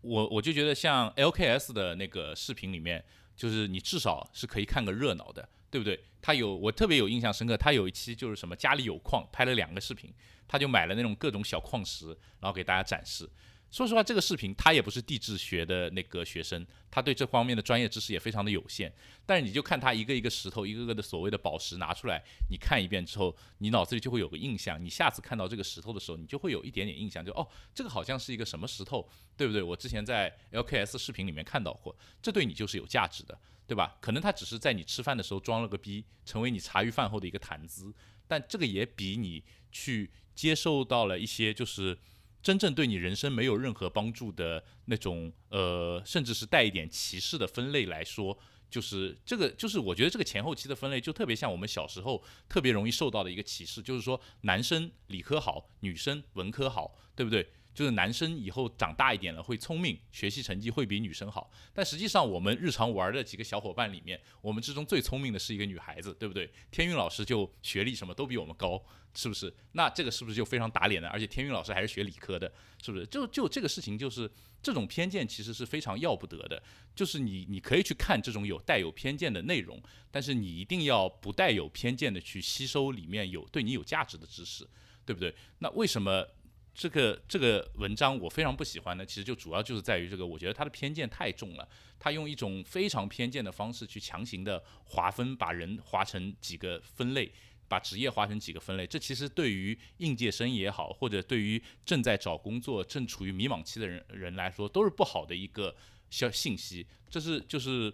[0.01, 3.03] 我我就觉得像 LKS 的那个视频里面，
[3.35, 5.99] 就是你至少是可以看个热闹的，对不对？
[6.21, 10.13] 他有我特别有印象深刻，他有一期就是什么家里有矿，拍了两个视频，
[10.47, 12.07] 他就买了那种各种小矿石，
[12.39, 13.29] 然后给大家展示。
[13.71, 18.93] 说实话，这个视频他也不是地质学的那个学生，他对这方面的专业知识也非常的有限。
[19.25, 24.83] 但是你就看他一个一个石头，一个个的所谓的宝石拿出来，你看一遍之后，你脑子里就会有个印象。
[24.83, 29.07] 你下次看到这个石头的时候，你就会有一点点印象，就哦，这个好像是一个什么石头，
[29.37, 29.63] 对不对？
[29.63, 33.95] 我之前在 LKS 视频里面看到过，这对你就是有价值的，对吧？
[34.01, 37.93] 可能他只是在你吃饭的时候装了个逼，成为你茶余饭后的一个谈资，
[38.27, 39.41] 但这个也比你
[39.71, 41.97] 去接受到了一些就是。
[42.41, 48.37] 真正对你人生没有任何帮助的那种，呃，甚至是带一点歧视的分类来说，
[48.69, 57.51] 就是这个，就是我觉得这个前后期的分类就特别像我们小时候特别容易受到的一个歧视，就是说男生理科好，女生文科好，对不对？
[57.73, 61.49] 就是男生以后长大一点了会聪明，学习成绩会比女生好。
[61.73, 66.51] 但实际上我们日常玩的几个小伙伴里面，我们之中最聪明的是一个女孩子，对不对？
[66.69, 69.53] 天韵老师就学历什么都比我们高，是不是？
[69.71, 71.07] 那这个是不是就非常打脸呢？
[71.09, 72.51] 而且天韵老师还是学理科的，
[72.83, 73.05] 是不是？
[73.07, 74.29] 就就这个事情，就是
[74.61, 76.61] 这种偏见其实是非常要不得的。
[76.93, 84.67] 就是你你可以去看这种有带有偏见的内容，但是你一定要不带有偏见的去吸收里面有对你有价值的知识，
[85.05, 85.33] 对不对？
[85.59, 86.27] 那为什么？
[86.73, 91.67] 这个这个文章我非常不喜欢的，其实就主要就是在于这个，我觉得他的偏见太重了。
[91.99, 97.31] 他用一种非常偏见的方式去强行的划分，把人划成几个分类，
[97.67, 98.87] 把职业划成几个分类。
[98.87, 105.75] 这其实对于应届生也好，或者对于正在找工作、正处于迷茫期的人人来说，都是不好的一个
[106.09, 106.87] 消信息。
[107.09, 107.93] 这是就是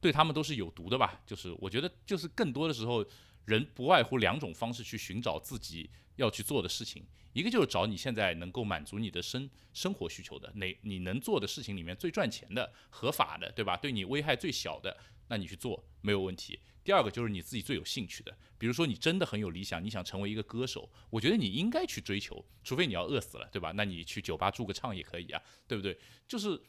[0.00, 1.20] 对他们都是有毒的吧？
[1.26, 3.04] 就是我觉得就是更多的时候，
[3.46, 7.04] 人不外乎两种方式去寻找自己要去做的事情。
[7.38, 13.76] 一个就是找你现在能够满足你的生生活需求的，哪你能做的事情里面最赚钱的、合法的，对吧？
[13.76, 14.96] 对你危害最小的，
[15.28, 16.58] 那你去做没有问题。
[16.82, 23.70] 第二个就是你自己最有兴趣的，比如说你真的很有理想，你想成为一个歌手，我觉得你应该去追求，除非你要饿死了，对吧？
[23.76, 25.96] 那你去酒吧驻个唱也可以啊，对不对？
[26.26, 26.60] 就是，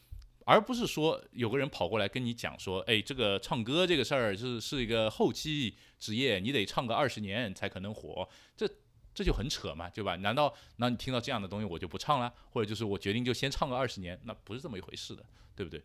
[0.46, 8.70] 而不是说有个人跑过来跟你讲说，哎，这个唱歌这个事儿是是一个后期职业，你得唱个二十年才可能火，这。
[9.14, 10.16] 这就很扯嘛，对吧？
[10.16, 14.18] 难道那你听到这样的东西我就不唱了，或者就是我决定就先唱个二十年？
[14.24, 15.82] 那不是这么一回事的，对不对？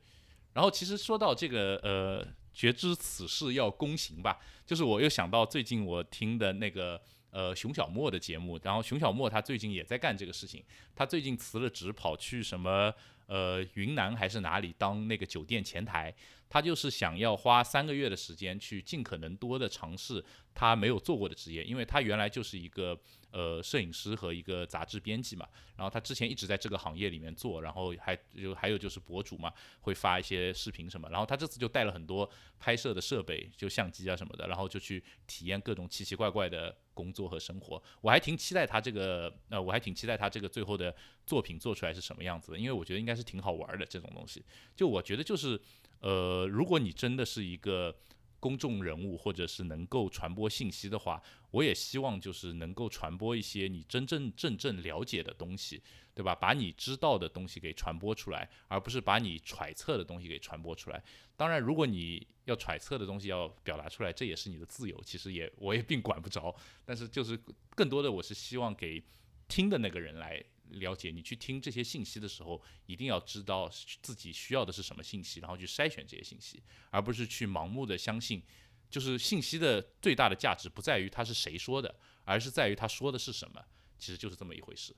[0.54, 7.02] 然后其实说到这个呃，觉知此事要躬行吧，就是我又想到最近我听的那个
[7.32, 10.64] 呃熊小莫的节目，然后熊小莫他最近也在干这个事情，
[10.96, 12.94] 他最近辞了职跑去什么
[13.26, 16.14] 呃云南还是哪里当那个酒店前台。
[16.50, 20.24] 他就是想要花三个月的时间去尽可能多的尝试
[20.54, 22.98] 他没有做过的职业，因为他原来就是一个
[23.32, 37.82] 呃摄影师和一个杂志编辑嘛，然后他之前一直在这个行业里面做，然后还就还有就是博主嘛，会发一些视频什么，然后他这次就带了很多拍摄的设备，就相机啊什么的，然后就去体验各种奇奇怪怪的工作和生活。
[38.00, 44.46] 我还挺期待他这个，呃，我还挺期待他这个最后的作品做出来是什么样子的，因为我觉得应该是挺好玩的这种东西。
[44.74, 45.60] 就我觉得就是。
[46.00, 47.96] 呃，如果你真的是一个
[48.40, 51.22] 公众人物，或者是能够传播信息的话，
[51.52, 55.82] 我也希望就是能够传播一些你真正正正了解的东西，
[56.14, 56.36] 对吧？
[56.36, 61.04] 把你知道的东西给传播出来，而不是把你揣测的东西给传播出来。
[61.36, 66.56] 当然，如果你要揣测的东西要表达出来，这也是你的自由，其实也我也并管不着。
[66.86, 67.40] 但是就是
[67.76, 69.04] 更多的，我是希望给
[69.48, 70.44] 听的那个人来。
[70.72, 73.70] 了解你去听这些信息的时候，一定要知道
[74.02, 78.44] 自己需要的是什么信息，然后去筛选这些信息，而不是去盲目的相信。
[78.90, 83.62] 就是信息的最大的价值不在于他是谁说的，而是在于他说的是什么。
[83.98, 84.96] 其实就是这么一回事。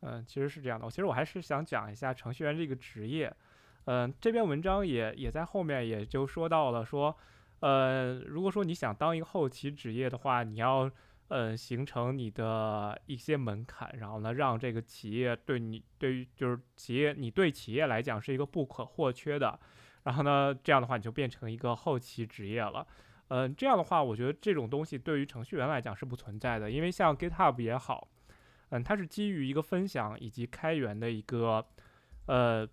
[0.00, 0.90] 嗯，其实是这样的。
[0.90, 3.34] 其实我还是想讲一下程序员这个职业。
[3.84, 7.16] 嗯，这篇文章也也在后面也就说到了，说，
[7.60, 10.90] 呃，如果说你想当一个后期职业的话，你要。
[11.28, 19.58] 嗯，形成你的一些门槛，然后呢，让这个企业对你，对于就是企业，你对企业来讲是一个不可或缺的，
[20.02, 22.86] 然后呢，这样的话你就变成一个后期职业了。
[23.28, 28.06] 嗯，这样的话，我觉得这种东西对于程序员来讲是不存在的，因为像 GitHub 也好，
[28.68, 31.66] 嗯，它是基于一个分享以及开源的一个，
[32.26, 32.68] 呃，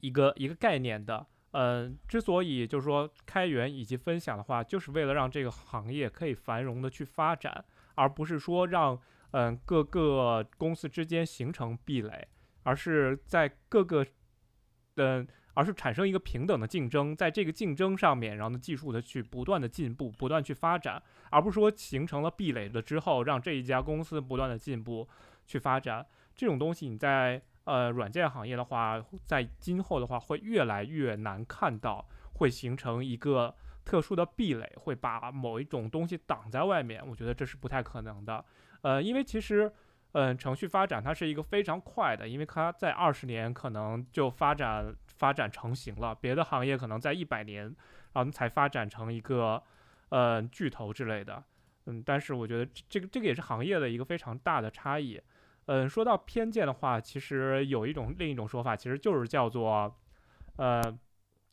[0.00, 1.24] 一个一个概念的。
[1.58, 9.00] 嗯，之所以就是说开源以及分享的话，就是为了让这个行业可以繁荣的去发展，而不是说让
[9.30, 12.28] 嗯各个公司之间形成壁垒，
[12.62, 14.06] 而是在各个
[14.96, 25.08] 嗯，而是产生一个平等的竞争，在这个竞争上面，然后呢技术的去不断的进步，不断去发展，而不是说形成了壁垒了之后，让这一家公司不断的进步
[25.46, 26.06] 去发展。
[26.34, 27.40] 这种东西你在。
[27.66, 33.52] 呃，软件行业的话，在今后的话会越来越难看到，会形成一个
[33.84, 37.04] 特殊的壁垒，会把某一种东西挡在外面。
[37.04, 38.44] 我觉得这是不太可能的。
[38.82, 39.72] 呃，因为其实，
[40.12, 47.64] 嗯，程序发展它是一个非常快的，因为它在二十年可能就发展发展成型了，别的行业可能在一百年，
[48.12, 49.60] 然后才发展成一个
[50.10, 51.42] 呃巨头之类的。
[51.86, 55.20] 嗯，但是我觉得这个这个也是行业的一个非常大的差异。
[55.66, 59.94] 嗯，说到偏见的话，其实有一种另一种说法，其实就是叫做，
[60.56, 60.80] 呃，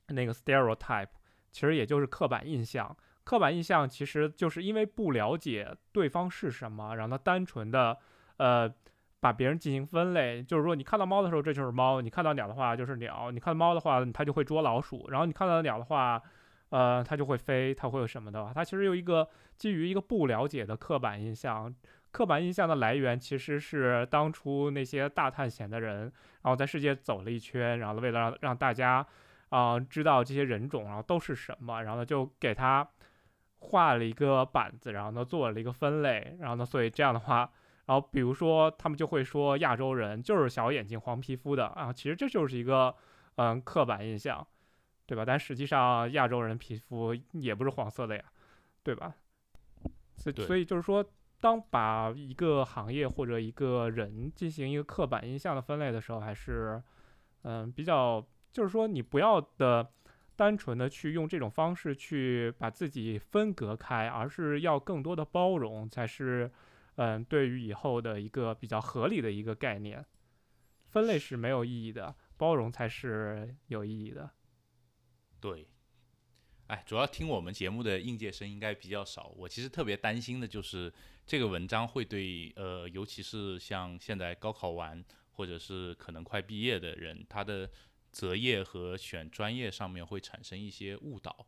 [0.07, 1.09] 那个 stereotype，
[1.51, 2.95] 其实也就是刻板印象。
[3.23, 7.97] 刻板印象其实就是因为不了解对方是什么，然后单纯的，
[8.37, 8.71] 呃，
[9.19, 10.43] 把别人进行分类。
[10.43, 16.21] 就是说，你看到猫的时候，这就是猫；你看到鸟的话，就是鸟；你看到猫的话，它就会捉老鼠；然后你看到鸟的话，
[16.69, 18.51] 呃，它就会飞，它会有什么的？
[18.53, 21.73] 它其实有一个基于一个不了解的刻板印象。
[22.13, 26.01] 刻板印象的来源其实是当初那些大探险的人，
[26.43, 29.03] 然后在世界走了一圈，然后为了让让大家
[29.49, 32.87] 啊知道这些人种，然后都是什么，然后呢就给他
[33.57, 37.49] 画了一个板子，然后呢做了一个分类，然后呢所以这样的话，
[37.87, 42.95] 然后比如说他们就会说亚洲人就是小眼睛、黄皮肤的啊，其实这就是一个
[43.37, 44.47] 嗯刻板印象，
[45.07, 45.25] 对吧？
[45.25, 48.23] 但实际上亚洲人皮肤也不是黄色的呀，
[48.83, 49.15] 对吧？
[50.15, 51.03] 所以所以就是说。
[51.43, 56.81] 当把一个行业或者一个人进行一个刻板印象的分类的时候，还是，
[57.41, 59.91] 嗯，比较，就是说你不要的
[60.37, 66.49] 单纯的去用这种方式去把自己分隔开，而是要更多的包容，才是，
[66.95, 70.05] 嗯，对于以后的一个比较合理的一个概念。
[70.87, 74.29] 分类是没有意义的，包容才是有意义的。
[75.41, 75.67] 对。
[76.67, 79.27] 哎，主要听我们节目的应届生应该比较少。
[79.35, 80.91] 我其实特别担心的就是
[81.25, 85.03] 这个文章会对呃，尤其是像现在高考完
[85.33, 87.69] 或者是可能快毕业的人，他的
[88.13, 91.45] 择业和选专业上面会产生一些误导。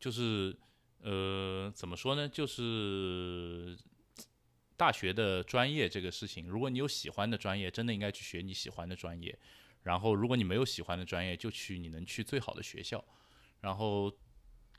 [0.00, 0.54] 就是
[1.00, 2.28] 呃，怎么说呢？
[2.28, 3.78] 就是
[4.76, 9.38] 大学的专业这个事情，如果你有喜欢的专业，真的应该去学你喜欢的专业。
[9.84, 13.02] 然后，如果你没有喜欢的专业，就去你能去最好的学校。
[13.60, 14.12] 然后。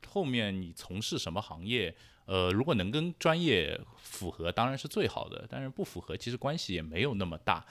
[0.06, 1.94] 后面你从事什么行业？
[2.26, 5.46] 呃，如果能跟专业符合，当然是最好的。
[5.48, 7.64] 但是不符合，其实关系也没有那么大。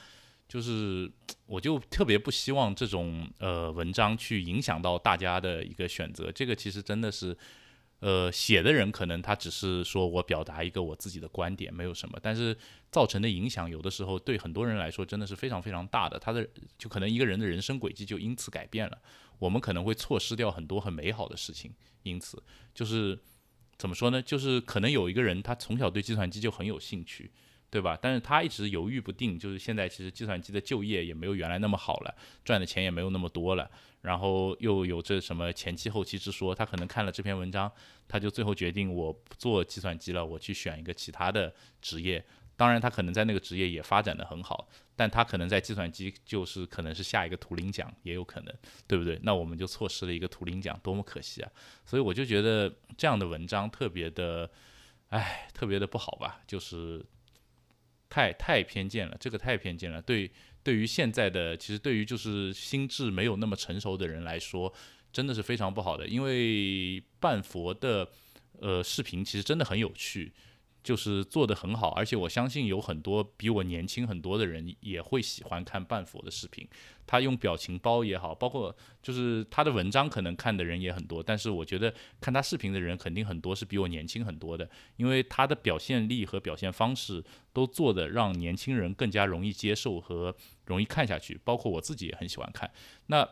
[0.48, 1.12] 就是
[1.46, 6.32] 我就特别不希望这种呃文章去影响到大家的一个选择。
[6.32, 7.38] 这个其实真的是，
[8.00, 12.20] 呃，写的人可能他只是说我表达一个我自己的观点，没有什么。
[12.22, 12.56] 但是
[12.92, 16.20] 造成的影响，有的时候对很多人来说真的是非常非常大的。
[16.20, 19.02] 他的就可能一个人的人生轨迹就因此改变了。
[19.40, 21.74] 我们可能会错失掉很多很美好的事情，
[22.04, 22.42] 因此
[22.74, 23.20] 就是
[23.78, 24.22] 怎么说呢？
[24.22, 27.32] 就是可能有一个人他从小对计算机就很有兴趣，
[27.70, 27.98] 对吧？
[28.02, 32.16] 但是他一直犹豫不定，就是现在其实计算机的就业也没有原来那么好了，
[32.46, 33.70] 赚的钱也没有那么多了，
[34.02, 37.72] 然后又有这什么前期后期之说，他可能看了这篇文章，
[38.08, 42.24] 他就最后决定我不做计算机了，我去选一个其他的职业。
[42.56, 48.56] 当然，他可能在那个职业也发展的很好，但他可能在计算机就是可能是下一个图灵奖，也有可能，
[48.88, 49.20] 对不对？
[49.22, 51.52] 那我们就错失了一个图灵奖，多么可惜啊！
[51.86, 54.50] 所以我就觉得这样的文章特别的，
[55.10, 57.06] 哎，特别的不好吧，就是
[58.10, 60.02] 太太偏见了，这个太偏见了。
[60.02, 60.30] 对，
[60.64, 64.74] 对于现在的，其实对于就是心智没有那么成熟的人来说，
[65.12, 66.08] 真的是非常不好的。
[66.08, 68.10] 因为半佛的
[68.60, 70.32] 呃视频其实真的很有趣。
[70.88, 76.66] 就是做的很好，而且我相信有很多比我年轻很多的人也会喜欢看半佛的视频。
[77.06, 78.74] 他用表情包也好，包括
[79.04, 81.22] 就是他的文章，可能看的人也很多。
[81.22, 87.22] 但是我觉得看他视频的人肯定很多是比我年轻很多的，因为他的表现力和表现方式
[87.52, 90.34] 都做的让年轻人更加容易接受和
[90.68, 91.38] 容易看下去。
[91.44, 92.72] 包括我自己也很喜欢看。
[93.08, 93.28] 那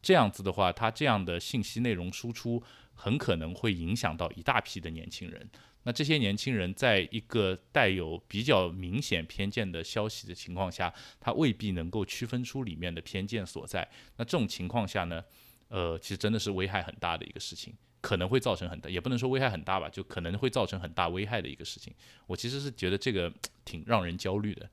[0.00, 2.62] 这样子的话，他这样的信息内容输出
[2.94, 5.50] 很可能会影响到一大批的年轻人。
[5.84, 13.88] 那这些年轻人在一个带有比较明显偏见的消息的情况下，他未必能够区分出里面的偏见所在。
[14.16, 15.24] 那这种情况下呢，
[15.68, 21.94] 呃，其实真的是危害很大的一个事情，可能会造成很大，也不能说危害很大吧，就可能会造成很大危害的一个事情。
[22.26, 23.32] 我其实是觉得这个
[23.64, 24.68] 挺让人焦虑的。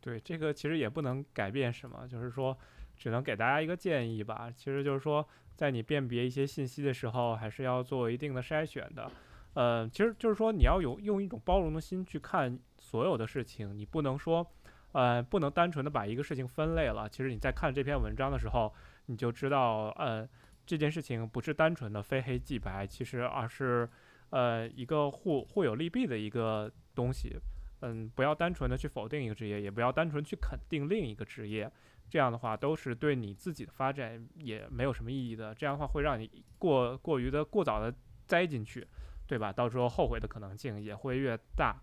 [0.00, 2.56] 对，这个其实也不能改变什么，就是说
[2.96, 4.52] 只能给大家一个建议吧。
[4.54, 5.26] 其实就是说，
[5.56, 9.10] 在你辨别一些信息的时候，还是要做一定的筛选的。
[9.58, 14.46] 呃，其实就是说，你要有用一种包容的心去看所有的事情，你不能说，
[14.92, 17.08] 呃，不能单纯的把一个事情分类了。
[17.08, 18.72] 其实你在看这篇文章的时候，
[19.06, 20.24] 你就知道，呃，
[20.64, 23.90] 这件事情不是单纯的非黑即白，其实而是，
[24.30, 27.36] 呃，一个互互有利弊的一个东西。
[27.80, 31.68] 嗯，不要单纯的去否定一个职业，也不要单纯去肯定另一个职业，
[32.08, 35.52] 这样的话都是对你自己的发展也没有什么意义的。
[35.52, 37.92] 这样的话会让你过过于的过早的
[38.24, 38.86] 栽进去。
[39.28, 39.52] 对吧？
[39.52, 41.76] 到时候后悔的可能性也会越大。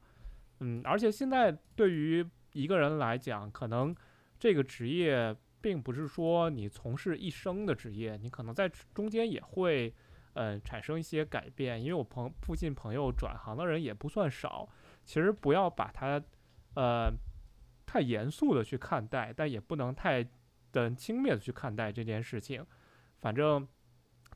[0.62, 3.96] 嗯，而且现在对于一个人来讲，可能
[4.40, 9.94] 这个职业并不是说你从事一生的职业，你可能在中间也会，
[10.34, 11.80] 呃，产生一些改变。
[11.80, 14.68] 因为我朋附近朋友转行的人也不算少。
[15.04, 16.20] 其实不要把它，
[16.74, 17.12] 呃，
[17.86, 20.28] 太严肃的去看待，但也不能太
[20.72, 22.66] 的轻蔑的去看待这件事情。
[23.20, 23.68] 反正，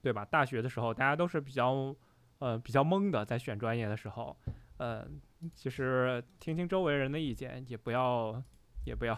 [0.04, 0.24] 对吧？
[0.24, 1.96] 大学的时候大家都是比较。
[2.40, 4.36] 呃，比较懵的，在选专业的时候，
[4.78, 5.08] 呃，
[5.56, 8.44] 其实听听周围人的意见，也不要，
[8.86, 9.16] 也不要，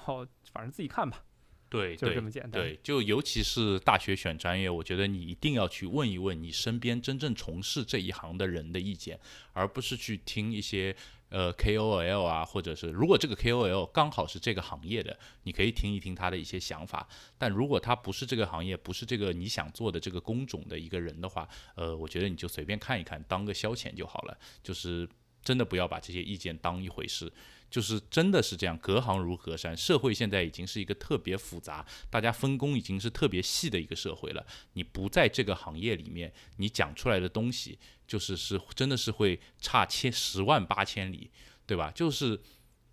[0.52, 1.24] 反正自己看吧。
[1.70, 2.52] 对，就这么简单。
[2.52, 9.20] 对，就尤其是大学选专业，我觉得你一定要去问一问你身边真正从事这一行的人的意见，
[9.54, 10.96] 而不是去听一些。
[11.32, 17.08] 呃，KOL 啊，或者是如果这个 KOL 刚好是这个行业的，你可以听一听他的一些想法。
[17.38, 24.38] 但如果他不是这个行业，不是这个你想做的这个工种的一个人的话，呃，我觉得你就随便看一看，当个消遣就好了。
[24.62, 25.08] 就是
[25.42, 27.32] 真的不要把这些意见当一回事。
[27.72, 29.76] 就是真的是这样，隔行如隔山。
[29.76, 34.46] 社会现在已经是一个特别复杂，大家分工已经是特别细的一个社会了。
[34.74, 41.32] 你不在这个行业里面，你讲出来的东西就是是真的是会差千十万八千里，
[41.66, 41.90] 对吧？
[41.96, 42.40] 就是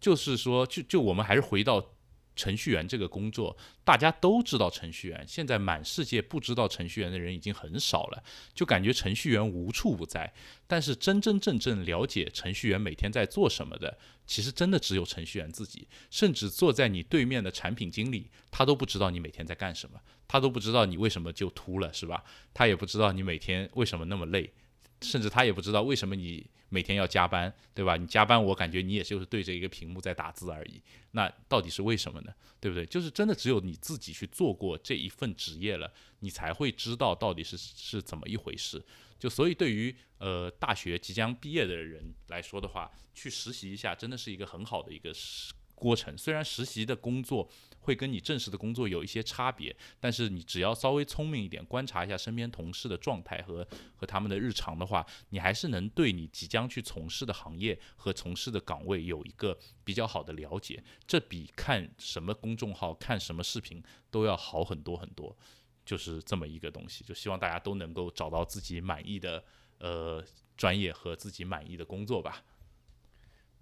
[0.01, 1.95] 就是说，就就我们还是回到。
[2.39, 5.25] 程序员这个工作，大家都知道程序员。
[5.27, 8.23] 现在满世界不知道程序员的人已经很少了，
[8.55, 10.33] 就感觉程序员无处不在。
[10.69, 15.89] 但是真真正正了解程序员每天在做什么的，其实真的只有程序员自己。
[16.11, 22.23] 甚至坐在你对面的产品经理，他都不知道你每天在干什么，他都不知道你为什么就秃了，是吧？
[22.55, 24.53] 他也不知道你每天为什么那么累，
[25.03, 26.49] 甚至他也不知道为什么你。
[26.71, 27.97] 每天要加班，对吧？
[27.97, 30.79] 你加班，我感觉你也就是对着一个屏幕在打字而已。
[31.13, 32.35] 那到底是为什么呢？
[32.61, 32.85] 对不对？
[32.85, 38.85] 就是真的只有你自己去做过这一份职业了，你才会知道到底是是怎么一回事。
[39.19, 45.11] 就所以对于呃大学即将毕业的人来说的话，去实习一下真的是一个很好的一个
[45.75, 46.19] 过程。
[46.19, 47.51] 虽然实习的工作。
[47.89, 53.67] 会跟你正式的工作有一些差别，但是你只要稍微聪明一点，观察一下身边同事的状态和
[53.97, 60.85] 和他们的日常的话，你还是能对你即将去从事的行业和从事的岗位有一个比较好的了解。
[61.07, 65.35] 这比看什么公众号、看什么视频都要好很多很多。
[65.87, 69.43] 就是这么一个东西，就希望大家都能够找到自己满意的
[69.79, 70.23] 呃
[70.59, 72.45] 专业和自己满意的工作吧。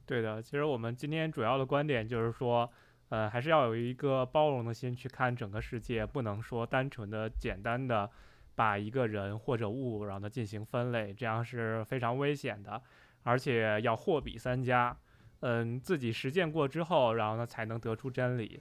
[0.05, 2.69] 对的，其实我们今天主要的观点就是说。
[3.09, 8.11] 呃，还是要有一个包容的心去看整个世界，不能说单纯的、简单的
[8.55, 12.81] 把一个人或者物然后呢进行分类，这样是非常危险的。
[13.23, 14.97] 而且要货比三家，
[15.41, 18.61] 嗯，自己实践过之后，然后呢才能得出真理，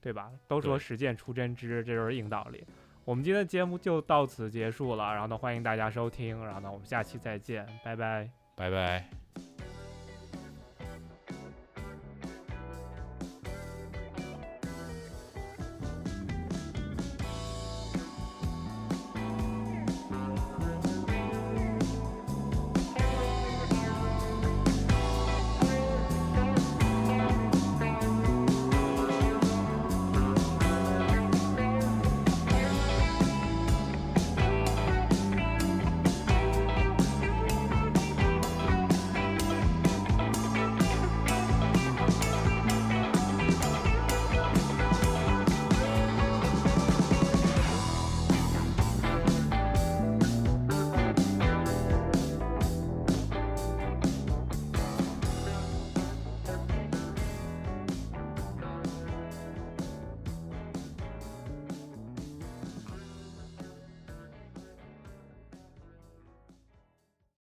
[0.00, 0.30] 对吧？
[0.46, 2.64] 都说实践出真知，这就是硬道理。
[3.04, 9.23] 我们今天的节目就到此结束了，然后呢欢迎大家收听，然后呢我们下期再见，拜拜，拜拜。